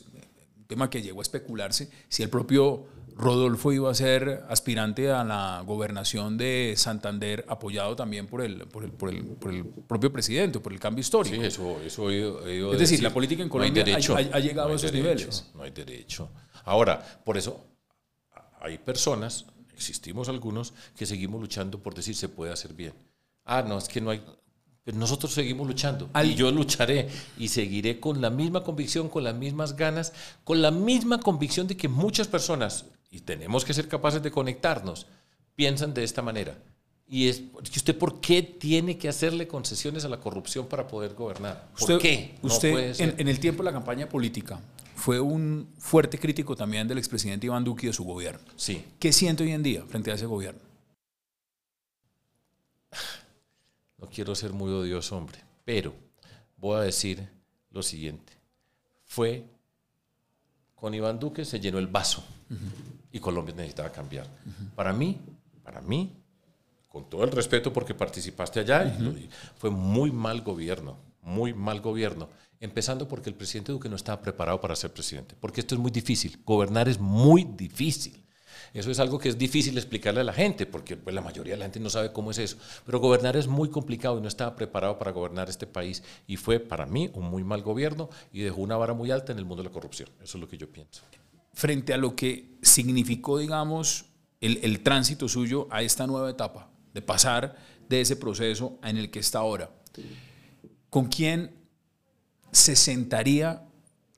[0.57, 2.87] un tema que llegó a especularse, si el propio
[3.17, 8.85] Rodolfo iba a ser aspirante a la gobernación de Santander, apoyado también por el, por
[8.85, 11.35] el, por el, por el propio presidente, por el cambio histórico.
[11.35, 14.15] Sí, eso, eso he oído, he oído Es decir, decir, la política en Colombia no
[14.15, 15.51] ha, ha, llegado no a esos derecho, niveles.
[15.53, 16.31] No hay derecho.
[16.65, 17.70] Ahora, por eso
[18.61, 22.93] hay personas, existimos algunos, que seguimos luchando por decir se puede hacer bien.
[23.45, 24.23] Ah, no, es que no hay...
[24.83, 26.31] Pero nosotros seguimos luchando Al...
[26.31, 27.09] y yo lucharé
[27.39, 30.13] y seguiré con la misma convicción, con las mismas ganas,
[30.45, 35.07] con la misma convicción de que muchas personas, y tenemos que ser capaces de conectarnos,
[35.55, 36.57] piensan de esta manera.
[37.07, 41.15] Y es que usted por qué tiene que hacerle concesiones a la corrupción para poder
[41.15, 41.69] gobernar.
[41.73, 42.39] ¿Por usted, qué?
[42.43, 44.61] No usted en, en, el tiempo de la campaña política
[45.01, 48.45] fue un fuerte crítico también del expresidente Iván Duque y de su gobierno.
[48.57, 48.85] Sí.
[48.99, 50.61] ¿Qué siente hoy en día frente a ese gobierno?
[53.97, 55.95] No quiero ser muy odioso, hombre, pero
[56.59, 57.27] voy a decir
[57.71, 58.33] lo siguiente.
[59.07, 59.45] Fue
[60.75, 62.59] con Iván Duque se llenó el vaso uh -huh.
[63.13, 64.27] y Colombia necesitaba cambiar.
[64.27, 64.71] Uh -huh.
[64.75, 65.19] Para mí,
[65.63, 66.11] para mí,
[66.89, 69.29] con todo el respeto porque participaste allá, uh -huh.
[69.57, 72.29] fue muy mal gobierno, muy mal gobierno.
[72.61, 75.91] Empezando porque el presidente Duque no estaba preparado para ser presidente, porque esto es muy
[75.91, 76.41] difícil.
[76.45, 78.23] Gobernar es muy difícil.
[78.73, 81.59] Eso es algo que es difícil explicarle a la gente, porque pues, la mayoría de
[81.59, 82.57] la gente no sabe cómo es eso.
[82.87, 86.03] Pero gobernar es muy complicado y no estaba preparado para gobernar este país.
[86.27, 89.39] Y fue para mí un muy mal gobierno y dejó una vara muy alta en
[89.39, 90.09] el mundo de la corrupción.
[90.23, 91.03] Eso es lo que yo pienso.
[91.53, 94.05] Frente a lo que significó, digamos,
[94.41, 97.57] el, el tránsito suyo a esta nueva etapa, de pasar
[97.89, 99.71] de ese proceso en el que está ahora,
[100.91, 101.55] ¿con quién
[102.53, 103.63] se sentaría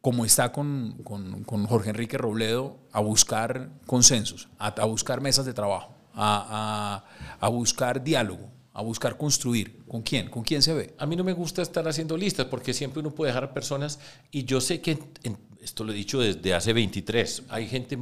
[0.03, 5.47] como está con, con, con, Jorge Enrique Robledo, a buscar consensos, a, a buscar mesas
[5.47, 7.05] de trabajo, a,
[7.39, 9.85] a, a, buscar diálogo, a buscar construir.
[9.87, 10.29] ¿Con quién?
[10.29, 10.95] ¿Con quién se ve?
[10.99, 14.01] A mí no me gusta estar haciendo listas porque siempre uno puede dejar a personas,
[14.33, 17.97] y yo sé que, en, esto lo he dicho desde hace 23, hay gente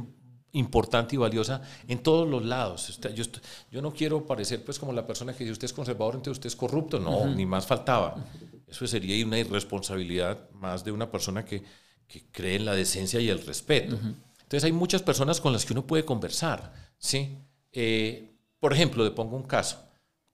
[0.53, 2.99] importante y valiosa en todos los lados.
[3.13, 3.25] Yo,
[3.71, 6.47] yo no quiero parecer pues como la persona que dice usted es conservador, entonces usted
[6.47, 6.99] es corrupto.
[6.99, 7.35] No, uh -huh.
[7.35, 8.15] ni más faltaba.
[8.71, 11.61] Eso sería una irresponsabilidad más de una persona que,
[12.07, 13.95] que cree en la decencia y el respeto.
[13.95, 14.15] Uh -huh.
[14.43, 16.73] Entonces hay muchas personas con las que uno puede conversar.
[16.97, 17.37] ¿sí?
[17.71, 19.77] Eh, por ejemplo, le pongo un caso,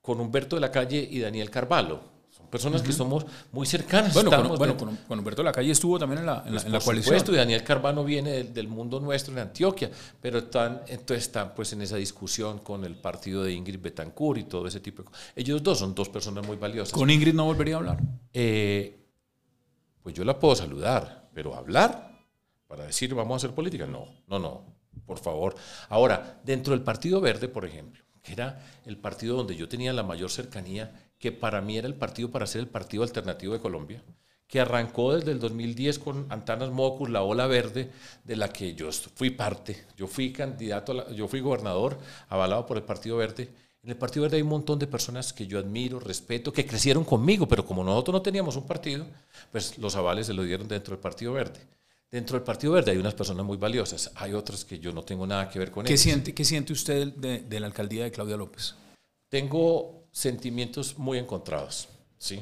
[0.02, 2.17] con Humberto de la Calle y Daniel Carvalho.
[2.48, 2.88] Son personas uh -huh.
[2.88, 4.14] que somos muy cercanas.
[4.14, 6.54] Bueno, con, bueno con, con, Humberto de la Calle estuvo también en la, en pues
[6.54, 7.16] la, en la por coalición.
[7.16, 9.92] Supuesto, y Daniel Carvalho viene del, del, mundo nuestro en Antioquia,
[10.22, 14.44] pero están, entonces están pues en esa discusión con el partido de Ingrid Betancourt y
[14.44, 15.34] todo ese tipo de cosas.
[15.36, 16.94] Ellos dos son dos personas muy valiosas.
[16.94, 18.00] ¿Con Ingrid no volvería a hablar?
[18.34, 18.98] Eh,
[20.02, 22.08] pues yo la puedo saludar, pero hablar
[22.68, 24.64] para decir vamos a hacer política, no, no, no.
[25.06, 25.56] por favor.
[25.90, 30.30] Ahora, dentro del Partido Verde, por ejemplo, era el partido donde yo tenía la mayor
[30.30, 34.04] cercanía, que para mí era el partido para ser el partido alternativo de Colombia,
[34.48, 37.92] que arrancó desde el 2010 con Antanas Mocus, la ola verde,
[38.24, 39.86] de la que yo fui parte.
[39.98, 41.98] Yo fui candidato, yo fui gobernador
[42.30, 43.50] avalado por el Partido Verde.
[43.84, 47.04] En el Partido Verde hay un montón de personas que yo admiro, respeto, que crecieron
[47.04, 49.06] conmigo, pero como nosotros no teníamos un partido,
[49.52, 51.60] pues los avales se lo dieron dentro del Partido Verde.
[52.10, 55.28] Dentro del Partido Verde hay unas personas muy valiosas, hay otras que yo no tengo
[55.28, 58.38] nada que ver con ¿Qué Siente, ¿Qué siente usted de, de la alcaldía de Claudia
[58.38, 58.76] López?
[59.30, 62.42] Tengo sentimientos muy encontrados, ¿sí?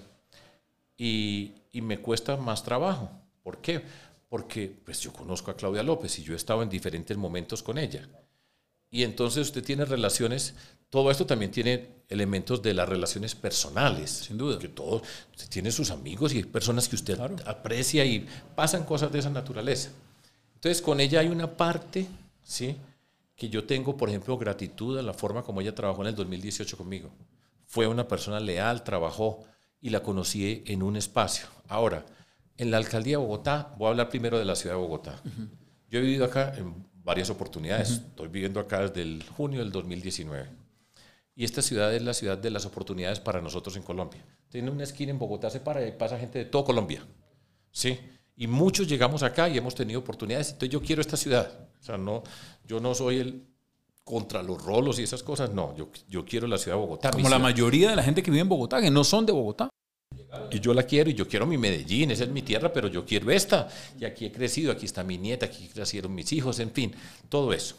[0.98, 3.10] Y, y me cuesta más trabajo.
[3.42, 3.82] ¿Por qué?
[4.30, 7.80] Porque pues yo conozco a Claudia López y yo he estado en diferentes momentos con
[7.80, 8.08] ella.
[8.96, 10.54] Y entonces usted tiene relaciones,
[10.90, 14.10] todo esto también tiene elementos de las relaciones personales.
[14.10, 14.58] Sin duda.
[14.58, 18.26] Que todo, usted tiene sus amigos y personas que usted aprecia y
[18.56, 19.90] pasan cosas de esa naturaleza.
[20.54, 22.08] Entonces con ella hay una parte,
[22.42, 22.78] ¿sí?
[23.36, 26.78] Que yo tengo, por ejemplo, gratitud a la forma como ella trabajó en el 2018
[26.78, 27.10] conmigo.
[27.66, 29.44] Fue una persona leal, trabajó
[29.82, 31.48] y la conocí en un espacio.
[31.68, 32.06] Ahora,
[32.56, 35.22] en la alcaldía de Bogotá, voy a hablar primero de la ciudad de Bogotá.
[35.90, 37.92] Yo he vivido acá en varias oportunidades.
[37.92, 40.50] Estoy viviendo acá desde el junio del 2019.
[41.36, 44.26] Y esta ciudad es la ciudad de las oportunidades para nosotros en Colombia.
[44.50, 47.06] Tiene una esquina en Bogotá, se para y pasa gente de todo Colombia.
[47.72, 48.00] ¿Sí?
[48.36, 50.48] Y muchos llegamos acá y hemos tenido oportunidades.
[50.48, 51.70] Entonces yo quiero esta ciudad.
[51.80, 52.24] O sea, no,
[52.66, 53.46] yo no soy el
[54.04, 55.52] contra los rolos y esas cosas.
[55.52, 57.12] No, yo, yo quiero la ciudad de Bogotá.
[57.12, 59.70] Como la mayoría de la gente que vive en Bogotá, que no son de Bogotá.
[60.52, 63.06] Y yo la quiero y yo quiero mi Medellín, esa es mi tierra, pero yo
[63.06, 63.68] quiero esta.
[64.00, 66.94] Y aquí he crecido, aquí está mi nieta, aquí crecieron mis hijos, en fin,
[67.30, 67.76] todo eso.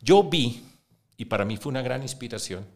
[0.00, 0.62] Yo vi,
[1.16, 2.66] y para mí fue una gran inspiración,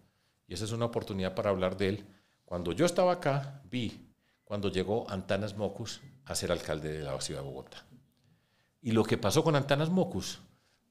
[0.48, 2.04] y esa es una oportunidad para hablar de él,
[2.44, 4.06] cuando yo estaba acá, vi
[4.44, 7.84] cuando llegó Antanas Mocus a ser alcalde de la ciudad de Bogotá.
[8.80, 10.38] Y lo que pasó con Antanas Mocus,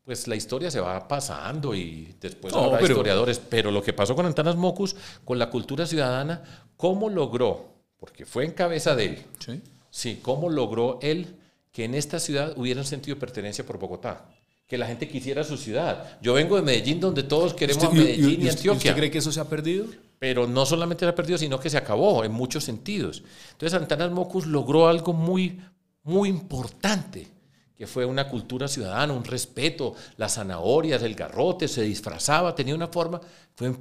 [0.04, 4.16] pues la historia se va pasando y después no, habrá historiadores, pero lo que pasó
[4.16, 6.44] con Antanas Mocus, con la cultura ciudadana,
[6.76, 7.75] cómo logró
[8.06, 9.24] porque fue en cabeza de él.
[9.40, 9.62] Sí.
[9.90, 11.36] Sí, cómo logró él
[11.72, 14.30] que en esta ciudad hubiera un sentido de pertenencia por Bogotá.
[14.68, 16.20] Que la gente quisiera su ciudad.
[16.22, 18.92] Yo vengo de Medellín, donde todos queremos a Medellín y, Antioquia.
[18.92, 19.88] ¿Usted cree que eso se ha perdido?
[20.20, 23.24] Pero no solamente se ha perdido, sino que se acabó en muchos sentidos.
[23.54, 25.60] Entonces, Antanas Mocus logró algo muy,
[26.04, 27.28] muy importante,
[27.76, 32.88] que fue una cultura ciudadana, un respeto, las zanahorias, el garrote, se disfrazaba, tenía una
[32.88, 33.20] forma.
[33.56, 33.74] Fue,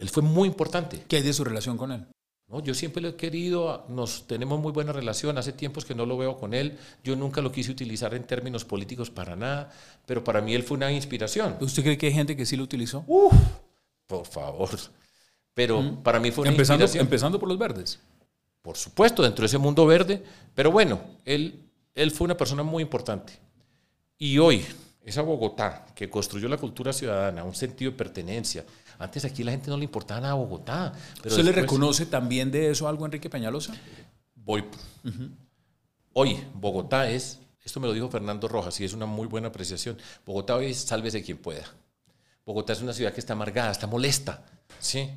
[0.00, 1.04] él fue muy importante.
[1.06, 2.04] ¿Qué hay de su relación con él?
[2.48, 6.06] No, yo siempre lo he querido, nos tenemos muy buena relación, hace tiempos que no
[6.06, 9.70] lo veo con él, yo nunca lo quise utilizar en términos políticos para nada,
[10.06, 11.56] pero para mí él fue una inspiración.
[11.60, 13.04] ¿Usted cree que hay gente que sí lo utilizó?
[13.06, 13.34] Uf,
[14.06, 14.70] por favor.
[15.52, 17.06] Pero para mí fue una empezando, inspiración.
[17.06, 18.00] Empezando por los verdes.
[18.62, 20.22] Por supuesto, dentro de ese mundo verde,
[20.54, 23.34] pero bueno, él, él fue una persona muy importante.
[24.16, 24.64] Y hoy,
[25.04, 28.64] esa Bogotá que construyó la cultura ciudadana, un sentido de pertenencia,
[28.98, 30.92] antes aquí la gente no le importaba nada a Bogotá.
[31.22, 33.74] Pero ¿Usted le reconoce también de eso algo a Enrique Peñalosa?
[34.34, 34.64] Voy.
[36.12, 39.96] Hoy, Bogotá es, esto me lo dijo Fernando Rojas y es una muy buena apreciación.
[40.26, 41.64] Bogotá hoy es sálvese quien pueda.
[42.44, 44.44] Bogotá es una ciudad que está amargada, está molesta.
[44.80, 45.10] ¿sí?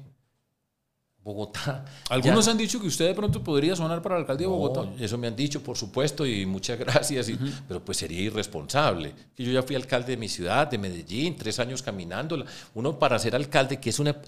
[1.24, 1.86] Bogotá.
[2.10, 4.90] Algunos han dicho que usted de pronto podría sonar para el alcalde de Bogotá.
[5.00, 7.28] Eso me han dicho, por supuesto, y muchas gracias,
[7.68, 9.14] pero pues sería irresponsable.
[9.38, 12.44] Yo ya fui alcalde de mi ciudad, de Medellín, tres años caminando.
[12.74, 14.20] Uno para ser alcalde, que es, una,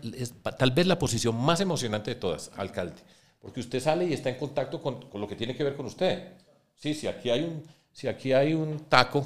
[0.58, 3.02] tal vez la posición más emocionante de todas, alcalde,
[3.42, 6.34] porque usted sale y está en contacto con, lo que tiene que ver con usted.
[6.76, 9.26] Sí, si aquí hay un, si aquí hay un taco,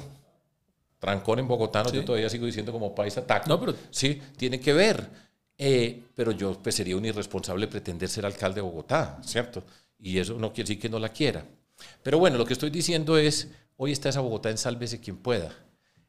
[0.98, 3.48] trancón en Bogotá, yo todavía sigo diciendo como paisa taco.
[3.48, 5.27] No, pero sí, tiene que ver.
[5.60, 9.64] Eh, pero yo pues, sería un irresponsable pretender ser alcalde de Bogotá, ¿cierto?
[9.98, 11.44] Y eso no quiere decir que no la quiera.
[12.02, 15.52] Pero bueno, lo que estoy diciendo es, hoy está esa Bogotá en sálvese quien pueda.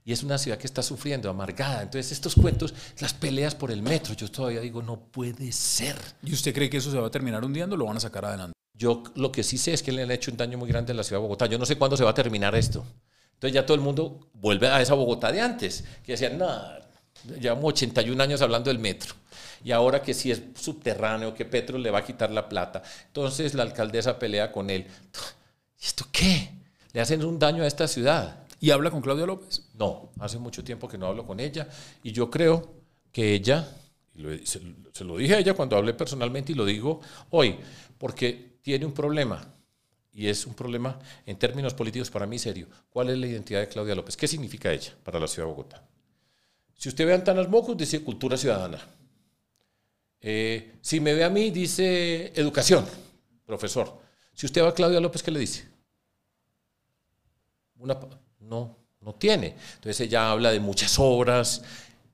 [0.06, 1.82] Y es una ciudad que está sufriendo, amargada.
[1.82, 5.96] Entonces estos cuentos, las peleas por el metro, yo todavía digo, no puede ser.
[6.24, 8.26] ¿Y usted cree que eso se va a terminar hundiendo o lo van a sacar
[8.26, 8.54] adelante?
[8.74, 10.96] Yo lo que sí sé es que le han hecho un daño muy grande a
[10.96, 11.48] la ciudad de Bogotá.
[11.48, 12.86] Yo no sé cuándo se va a terminar esto.
[13.34, 16.50] Entonces ya todo el mundo vuelve a esa Bogotá de antes, que decían, no,
[17.40, 19.16] llevamos 81 años hablando del metro
[19.64, 22.82] y ahora que si es subterráneo, que Petro le va a quitar la plata.
[23.08, 24.88] Entonces la alcaldesa pelea con él.
[25.82, 26.52] ¿Y esto qué?
[26.94, 28.44] Le hacen un daño a esta ciudad.
[28.60, 29.70] ¿Y habla con Claudia López?
[29.76, 31.68] No, hace mucho tiempo que no hablo con ella
[32.04, 32.74] y yo creo
[33.12, 33.68] que ella,
[34.44, 37.00] se, se lo dije a ella cuando hablé personalmente y lo digo
[37.30, 37.58] hoy,
[37.98, 39.48] porque tiene un problema
[40.12, 42.68] y es un problema en términos políticos para mí serio.
[42.90, 44.18] ¿Cuál es la identidad de Claudia López?
[44.18, 45.84] ¿Qué significa ella para la ciudad de Bogotá?
[46.76, 48.80] Si usted ve a Antanas Mocos, dice cultura ciudadana.
[50.22, 52.86] Eh, si me ve a mí, dice educación,
[53.46, 53.98] profesor.
[54.34, 55.68] Si usted va a Claudia López, ¿qué le dice?
[57.78, 57.98] Una,
[58.40, 59.56] no, no tiene.
[59.76, 61.64] Entonces ella habla de muchas obras,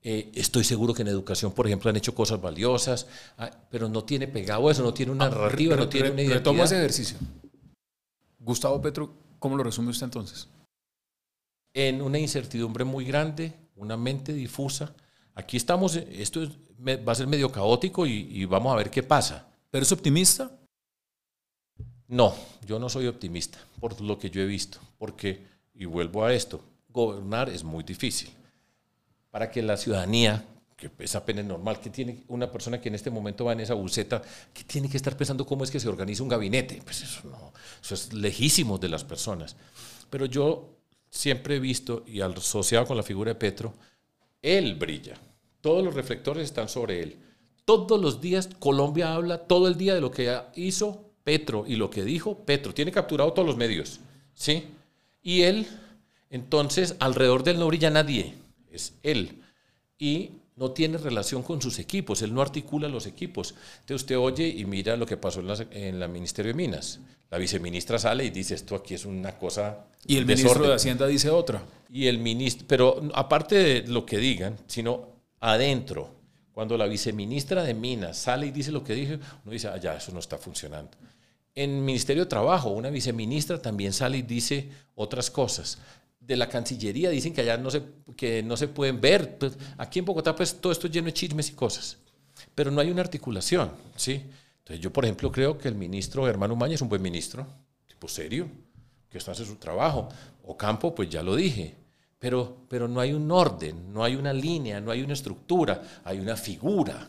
[0.02, 3.06] eh, estoy seguro que en educación, por ejemplo, han hecho cosas valiosas,
[3.38, 6.12] ah, pero no tiene pegado eso, no tiene una Ah, narrativa, re- no tiene re-
[6.12, 6.38] una identidad.
[6.40, 7.18] Retomo ese ejercicio.
[8.38, 10.48] Gustavo Petro, ¿cómo lo resume usted entonces?
[11.78, 14.94] en una incertidumbre muy grande, una mente difusa.
[15.36, 16.50] Aquí estamos, esto es-
[17.06, 19.46] va a ser medio caótico y, y vamos a ver qué pasa.
[19.70, 20.50] ¿Pero es optimista?
[22.08, 22.34] No,
[22.64, 26.60] yo no soy optimista por lo que yo he visto, porque, y vuelvo a esto,
[26.88, 28.30] gobernar es muy difícil.
[29.30, 30.44] Para que la ciudadanía,
[30.76, 33.74] que es apenas normal, que tiene una persona que en este momento va en esa
[33.74, 34.22] buceta,
[34.54, 37.52] que tiene que estar pensando cómo es que se organiza un gabinete, pues eso no,
[37.82, 39.56] eso es lejísimo de las personas.
[40.08, 40.76] Pero yo
[41.10, 43.74] siempre he visto, y asociado con la figura de Petro,
[44.40, 45.18] él brilla.
[45.66, 47.16] Todos los reflectores están sobre él.
[47.64, 51.90] Todos los días Colombia habla todo el día de lo que hizo Petro y lo
[51.90, 52.72] que dijo Petro.
[52.72, 53.98] Tiene capturado todos los medios,
[54.32, 54.62] ¿sí?
[55.24, 55.66] Y él,
[56.30, 58.34] entonces, alrededor de él no brilla nadie,
[58.70, 59.42] es él.
[59.98, 63.56] Y no tiene relación con sus equipos, él no articula los equipos.
[63.80, 67.00] Entonces usted oye y mira lo que pasó en la, en la Ministerio de Minas.
[67.28, 69.86] La viceministra sale y dice, esto aquí es una cosa...
[70.06, 70.68] Y el ministro desorden".
[70.70, 71.64] de Hacienda dice otra.
[71.92, 76.14] Y el ministro, pero aparte de lo que digan, sino adentro,
[76.52, 79.96] cuando la viceministra de Minas sale y dice lo que dijo, uno dice, ah, ya,
[79.96, 80.96] eso no está funcionando.
[81.54, 85.78] En el Ministerio de Trabajo, una viceministra también sale y dice otras cosas.
[86.18, 87.82] De la Cancillería dicen que allá no se,
[88.16, 89.38] que no se pueden ver.
[89.38, 91.98] Pues, aquí en Bogotá, pues todo esto es lleno de chismes y cosas.
[92.54, 94.22] Pero no hay una articulación, ¿sí?
[94.58, 97.46] Entonces yo, por ejemplo, creo que el ministro Germán Umaña es un buen ministro,
[97.86, 98.48] tipo serio,
[99.08, 100.08] que está haciendo su trabajo.
[100.42, 101.74] Ocampo, pues ya lo dije.
[102.18, 106.18] Pero, pero no hay un orden, no hay una línea, no hay una estructura, hay
[106.18, 107.08] una figura.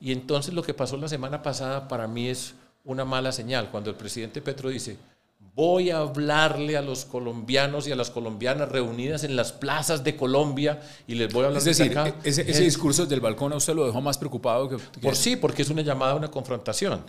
[0.00, 2.54] Y entonces lo que pasó la semana pasada para mí es
[2.84, 3.70] una mala señal.
[3.70, 4.96] Cuando el presidente Petro dice,
[5.54, 10.16] voy a hablarle a los colombianos y a las colombianas reunidas en las plazas de
[10.16, 12.14] Colombia y les voy a hablar Es decir, desde acá.
[12.24, 14.76] ese, ese Es- discurso desde el balcón a usted lo dejó más preocupado que...
[14.76, 17.00] que- por sí, porque es una llamada a una confrontación.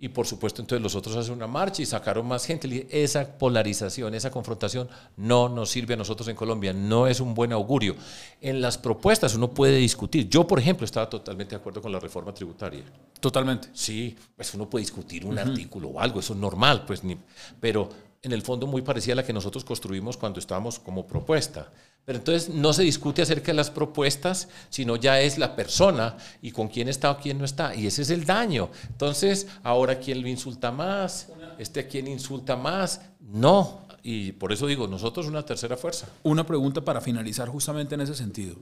[0.00, 2.86] Y por supuesto, entonces los otros hacen una marcha y sacaron más gente.
[2.88, 7.52] Esa polarización, esa confrontación no nos sirve a nosotros en Colombia, no es un buen
[7.52, 7.96] augurio.
[8.40, 10.28] En las propuestas uno puede discutir.
[10.28, 12.84] Yo, por ejemplo, estaba totalmente de acuerdo con la reforma tributaria.
[13.18, 13.70] Totalmente.
[13.72, 17.18] Sí, pues uno puede discutir un artículo o algo, eso es normal, pues ni,
[17.58, 17.88] pero
[18.28, 21.72] en el fondo muy parecida a la que nosotros construimos cuando estábamos como propuesta.
[22.04, 26.52] Pero entonces no se discute acerca de las propuestas, sino ya es la persona y
[26.52, 27.74] con quién está o quién no está.
[27.74, 28.70] Y ese es el daño.
[28.88, 33.00] Entonces, ahora quién lo insulta más, este a quién insulta más.
[33.20, 33.86] No.
[34.02, 36.08] Y por eso digo, nosotros una tercera fuerza.
[36.22, 38.56] Una pregunta para finalizar justamente en ese sentido.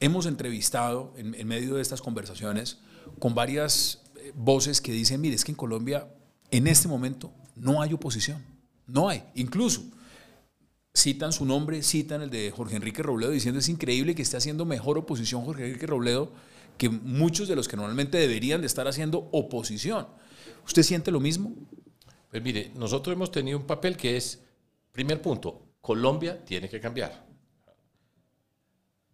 [0.00, 2.78] Hemos entrevistado en, en medio de estas conversaciones
[3.18, 6.08] con varias eh, voces que dicen, mire, es que en Colombia
[6.50, 8.42] en este momento no hay oposición.
[8.86, 9.24] No hay.
[9.34, 9.82] Incluso
[10.94, 14.64] citan su nombre, citan el de Jorge Enrique Robledo diciendo es increíble que esté haciendo
[14.64, 16.32] mejor oposición Jorge Enrique Robledo
[16.78, 20.06] que muchos de los que normalmente deberían de estar haciendo oposición.
[20.66, 21.54] ¿Usted siente lo mismo?
[22.30, 24.42] Pues mire, nosotros hemos tenido un papel que es,
[24.90, 27.26] primer punto, Colombia tiene que cambiar.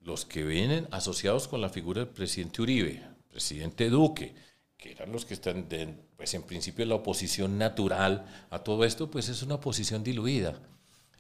[0.03, 4.35] Los que vienen asociados con la figura del presidente Uribe, presidente Duque,
[4.81, 9.11] que eran los que están, de- pues en principio la oposición natural a todo esto,
[9.11, 10.59] pues es una oposición diluida.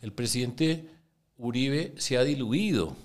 [0.01, 0.89] El presidente
[1.37, 2.97] Uribe se ha diluido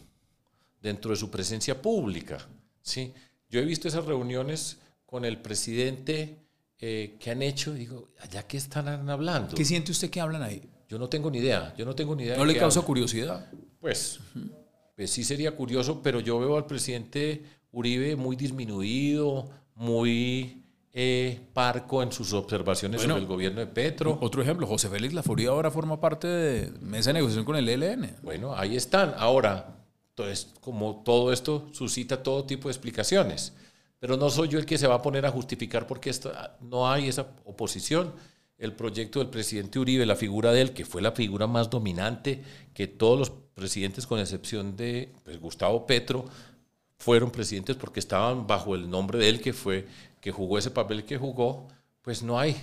[0.82, 2.48] dentro de su presencia pública.
[2.82, 3.14] ¿sí?
[3.50, 6.38] Yo he visto esas reuniones con el presidente
[6.80, 9.56] eh, que han hecho, digo, ¿allá qué están hablando?
[9.56, 10.62] ¿Qué siente usted que hablan ahí?
[10.88, 12.38] Yo no tengo ni idea, yo no tengo ni idea.
[12.38, 13.50] ¿No le causa curiosidad?
[13.80, 14.20] Pues,
[14.96, 20.62] pues sí sería curioso, pero yo veo al presidente Uribe muy disminuido, muy
[20.94, 23.14] eh, parco en sus observaciones Bueno.
[23.16, 24.18] sobre el gobierno de Petro.
[24.22, 28.16] Otro ejemplo, José Félix Laforía ahora forma parte de mesa de negociación con el ELN.
[28.24, 29.14] Bueno, ahí están.
[29.18, 29.76] Ahora,
[30.10, 33.54] entonces, como todo esto suscita todo tipo de explicaciones,
[34.00, 36.90] pero no soy yo el que se va a poner a justificar porque esta- no
[36.90, 38.14] hay esa oposición.
[38.58, 42.42] El proyecto del presidente Uribe, la figura de él, que fue la figura más dominante
[42.74, 46.24] que todos los presidentes, con excepción de pues, Gustavo Petro,
[46.98, 49.88] fueron presidentes porque estaban bajo el nombre de él, que fue
[50.22, 51.68] que jugó ese papel que jugó,
[52.02, 52.56] pues no hay,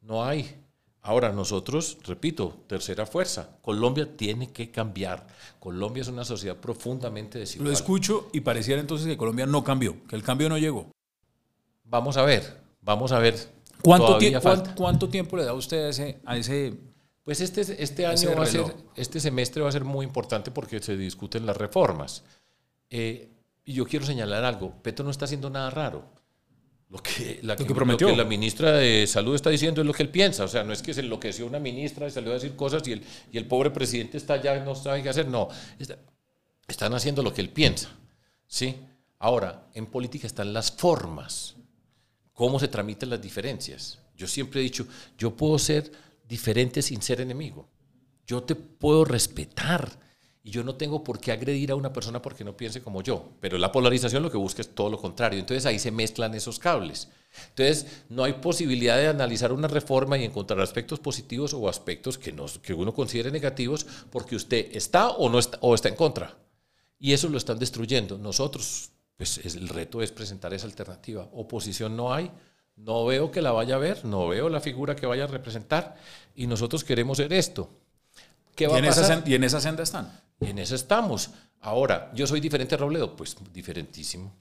[0.00, 0.60] no hay.
[1.02, 5.26] Ahora nosotros, repito, tercera fuerza, Colombia tiene que cambiar.
[5.60, 7.72] Colombia es una sociedad profundamente Lo desigual.
[7.72, 10.90] escucho y pareciera entonces que Colombia no cambió, que el cambio no llegó.
[11.84, 13.36] Vamos a ver, vamos a ver.
[13.82, 14.62] ¿Cuánto, Todavía tie- falta.
[14.70, 16.74] cuán- cuánto tiempo le da usted a ese, a ese
[17.22, 18.64] Pues este, este año va a ser,
[18.96, 22.22] este semestre va a ser muy importante porque se discuten las reformas.
[22.90, 23.28] Eh,
[23.64, 26.04] y yo quiero señalar algo, Petro no está haciendo nada raro.
[26.90, 28.14] Lo que, la, Lo que prometió.
[28.14, 30.44] la ministra de Salud está diciendo es lo que él piensa.
[30.44, 32.92] O sea, no es que se enloqueció una ministra y salió a decir cosas y
[32.92, 33.02] el,
[33.32, 35.26] y el pobre presidente está ya, no sabe qué hacer.
[35.26, 35.48] No,
[35.78, 35.98] está-
[36.68, 37.88] están haciendo lo que él piensa.
[38.46, 38.76] ¿sí?
[39.18, 41.56] Ahora, en política están las formas,
[42.32, 43.98] cómo se tramitan las diferencias.
[44.16, 44.86] Yo siempre he dicho,
[45.18, 45.90] yo puedo ser
[46.28, 47.68] diferente sin ser enemigo.
[48.26, 49.90] Yo te puedo respetar
[50.46, 53.30] y yo no tengo por qué agredir a una persona porque no piense como yo.
[53.40, 55.40] Pero la polarización lo que busca es todo lo contrario.
[55.40, 57.08] Entonces ahí se mezclan esos cables.
[57.48, 62.30] Entonces no hay posibilidad de analizar una reforma y encontrar aspectos positivos o aspectos que,
[62.30, 66.36] nos, que uno considere negativos porque usted está o no está, o está en contra.
[66.98, 68.18] Y eso lo están destruyendo.
[68.18, 71.26] Nosotros, pues es- el reto es presentar esa alternativa.
[71.32, 72.30] Oposición no hay,
[72.76, 75.96] no veo que la vaya a ver, no veo la figura que vaya a representar
[76.36, 77.70] y nosotros queremos ser esto.
[78.54, 79.24] ¿Qué va Y a en, esa, pasar?
[79.24, 80.20] sen- y en esa senda están.
[80.46, 81.30] En eso estamos.
[81.60, 83.16] Ahora, ¿yo soy diferente a Robledo?
[83.16, 84.32] Pues diferentísimo.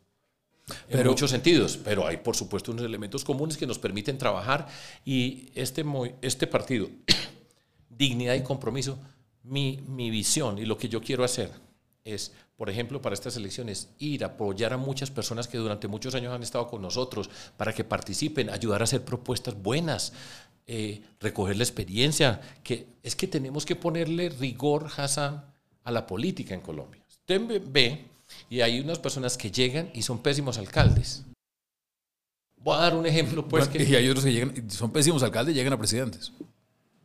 [0.88, 4.68] En Pero- muchos sentidos, pero hay por supuesto unos elementos comunes que nos permiten trabajar
[5.04, 5.84] y este,
[6.22, 6.88] este partido,
[7.90, 8.98] dignidad y compromiso,
[9.44, 11.52] mi, mi visión y lo que yo quiero hacer
[12.06, 16.16] es, por ejemplo, para estas elecciones, ir a apoyar a muchas personas que durante muchos
[16.16, 20.14] años han estado con nosotros para que participen, ayudar a hacer propuestas buenas,
[20.66, 25.44] eh, recoger la experiencia, que es que tenemos que ponerle rigor, Hassan,
[25.84, 27.02] a la política en Colombia.
[27.08, 28.06] Usted ve-
[28.50, 31.24] y hay unas personas que llegan y son pésimos alcaldes.
[32.58, 33.92] Voy a dar un ejemplo, pues, Bueno, que...
[33.92, 36.32] Y hay otros que llegan, son pésimos alcaldes y llegan a presidentes.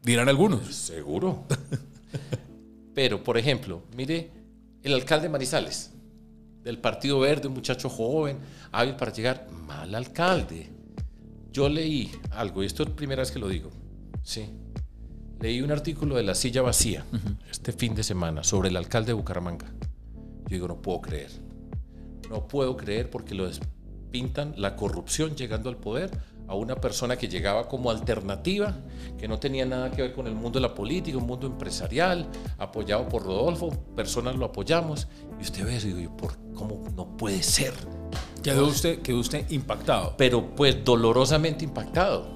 [0.02, 0.72] Dirán algunos.
[0.74, 1.44] Seguro.
[2.94, 4.30] Pero, por ejemplo, mire,
[4.82, 5.90] el alcalde de Manizales,
[6.62, 8.38] del Partido Verde, un muchacho joven,
[8.72, 10.68] hábil para llegar, mal alcalde.
[11.52, 13.70] Yo leí algo, y esto es la primera vez que lo digo,
[14.22, 14.48] sí.
[15.40, 17.04] Leí un artículo de La Silla Vacía
[17.48, 19.66] este fin de semana sobre el alcalde de Bucaramanga.
[20.46, 21.30] Yo digo, no puedo creer.
[22.28, 23.48] No puedo creer porque lo
[24.10, 26.10] pintan la corrupción llegando al poder
[26.48, 28.74] a una persona que llegaba como alternativa,
[29.16, 32.26] que no tenía nada que ver con el mundo de la política, un mundo empresarial,
[32.56, 35.08] apoyado por Rodolfo, personas lo apoyamos,
[35.38, 37.74] y usted ve eso y digo, ¿por cómo no puede ser?
[38.42, 40.14] Quedó usted, quedó usted impactado.
[40.16, 42.26] Pero pues dolorosamente impactado,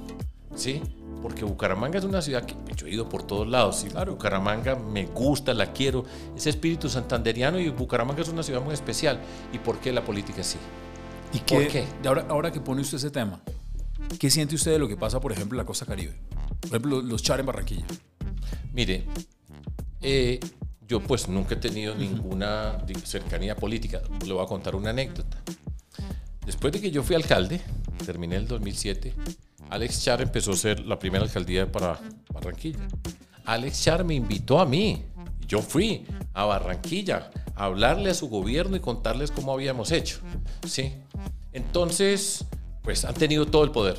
[0.54, 0.82] ¿sí?
[1.22, 5.06] Porque Bucaramanga es una ciudad que yo he ido por todos lados, y Bucaramanga me
[5.06, 6.04] gusta, la quiero,
[6.36, 9.20] ese espíritu santanderiano y Bucaramanga es una ciudad muy especial.
[9.52, 10.58] ¿Y por qué la política sí?
[11.32, 11.86] ¿Y ¿Por qué?
[12.04, 13.40] ahora, ahora que pone usted ese tema,
[14.18, 16.14] ¿qué siente usted de lo que pasa, por ejemplo, en la costa caribe?
[16.60, 17.86] Por ejemplo, los char en Barranquilla.
[18.72, 19.06] Mire,
[20.00, 20.40] eh,
[20.86, 24.02] yo pues nunca he tenido ninguna cercanía política.
[24.26, 25.42] Le voy a contar una anécdota.
[26.44, 27.60] Después de que yo fui alcalde,
[28.04, 29.14] terminé el 2007,
[29.70, 31.98] Alex Char empezó a ser la primera alcaldía para
[32.32, 32.80] Barranquilla.
[33.44, 35.04] Alex Char me invitó a mí.
[35.46, 40.20] Yo fui a Barranquilla a hablarle a su gobierno y contarles cómo habíamos hecho.
[40.66, 40.94] ¿sí?
[41.52, 42.44] Entonces,
[42.82, 43.96] pues han tenido todo el poder.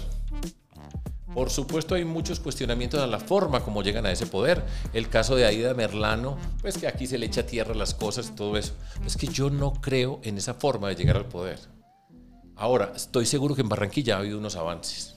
[1.34, 4.64] Por supuesto hay muchos cuestionamientos a la forma como llegan a ese poder.
[4.94, 8.30] El caso de Aida Merlano, pues que aquí se le echa tierra a las cosas
[8.30, 8.74] y todo eso.
[9.06, 11.60] Es que yo no creo en esa forma de llegar al poder.
[12.56, 15.13] Ahora, estoy seguro que en Barranquilla ha habido unos avances.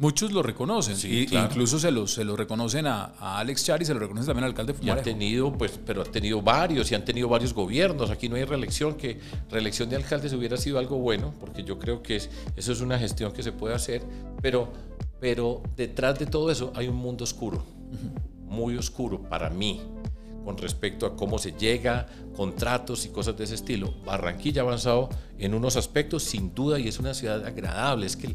[0.00, 0.96] Muchos lo reconocen.
[0.96, 1.48] Sí, y, claro.
[1.50, 4.44] Incluso se lo, se lo reconocen a, a Alex Char y se lo reconocen también
[4.44, 5.04] al alcalde Y han Fumarejo.
[5.04, 8.08] tenido, pues, pero han tenido varios y han tenido varios gobiernos.
[8.10, 9.20] Aquí no hay reelección, que
[9.50, 12.98] reelección de alcaldes hubiera sido algo bueno, porque yo creo que es- eso es una
[12.98, 14.02] gestión que se puede hacer,
[14.40, 14.72] pero,
[15.20, 17.62] pero detrás de todo eso hay un mundo oscuro,
[18.46, 19.82] muy oscuro para mí,
[20.46, 23.92] con respecto a cómo se llega, contratos y cosas de ese estilo.
[24.06, 28.06] Barranquilla ha avanzado en unos aspectos, sin duda, y es una ciudad agradable.
[28.06, 28.34] Es que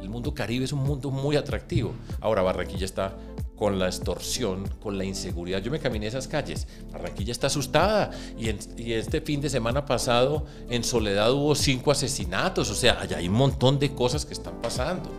[0.00, 1.92] el, mundo caribe es un mundo muy atractivo.
[2.20, 3.16] Ahora Barranquilla está
[3.56, 5.60] con la extorsión, con la inseguridad.
[5.60, 6.66] Yo me caminé esas calles.
[6.92, 8.10] Barranquilla está asustada.
[8.38, 12.70] Y, en- y este fin de semana pasado en Soledad hubo cinco asesinatos.
[12.70, 15.10] O sea, allá hay un montón de cosas que están pasando.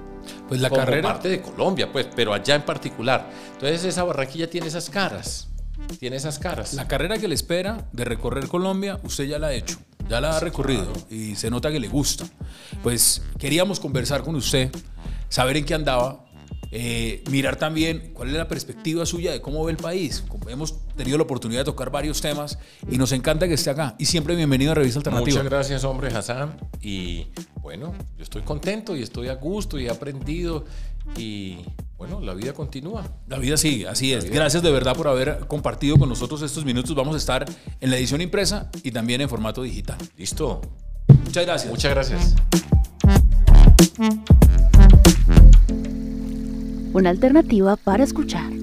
[0.47, 1.07] Pues la como carrera.
[1.13, 3.29] parte de Colombia, pues, pero allá en particular.
[3.53, 5.47] Entonces esa Barranquilla tiene esas caras.
[5.99, 6.73] Tiene esas caras.
[6.73, 9.77] La carrera que le espera de recorrer Colombia, usted ya la ha hecho,
[10.09, 12.25] ya la ha recorrido y se nota que le gusta.
[12.83, 14.71] Pues queríamos conversar con usted,
[15.29, 16.25] saber en qué andaba,
[16.73, 20.23] eh, mirar también cuál es la perspectiva suya de cómo ve el país.
[20.47, 22.57] Hemos tenido la oportunidad de tocar varios temas
[22.89, 23.95] y nos encanta que esté acá.
[23.99, 25.37] Y siempre bienvenido a Revista Alternativa.
[25.37, 26.57] Muchas gracias, hombre Hassan.
[26.81, 27.27] Y
[27.61, 30.63] bueno, yo estoy contento y estoy a gusto y he aprendido.
[31.17, 31.57] Y
[31.97, 33.03] bueno, la vida continúa.
[33.27, 34.29] La vida sigue, así es.
[34.29, 36.95] Gracias de verdad por haber compartido con nosotros estos minutos.
[36.95, 37.45] Vamos a estar
[37.79, 39.97] en la edición impresa y también en formato digital.
[40.17, 40.61] Listo.
[41.25, 41.71] Muchas gracias.
[41.71, 42.35] Muchas gracias.
[46.93, 48.60] Una alternativa para escuchar.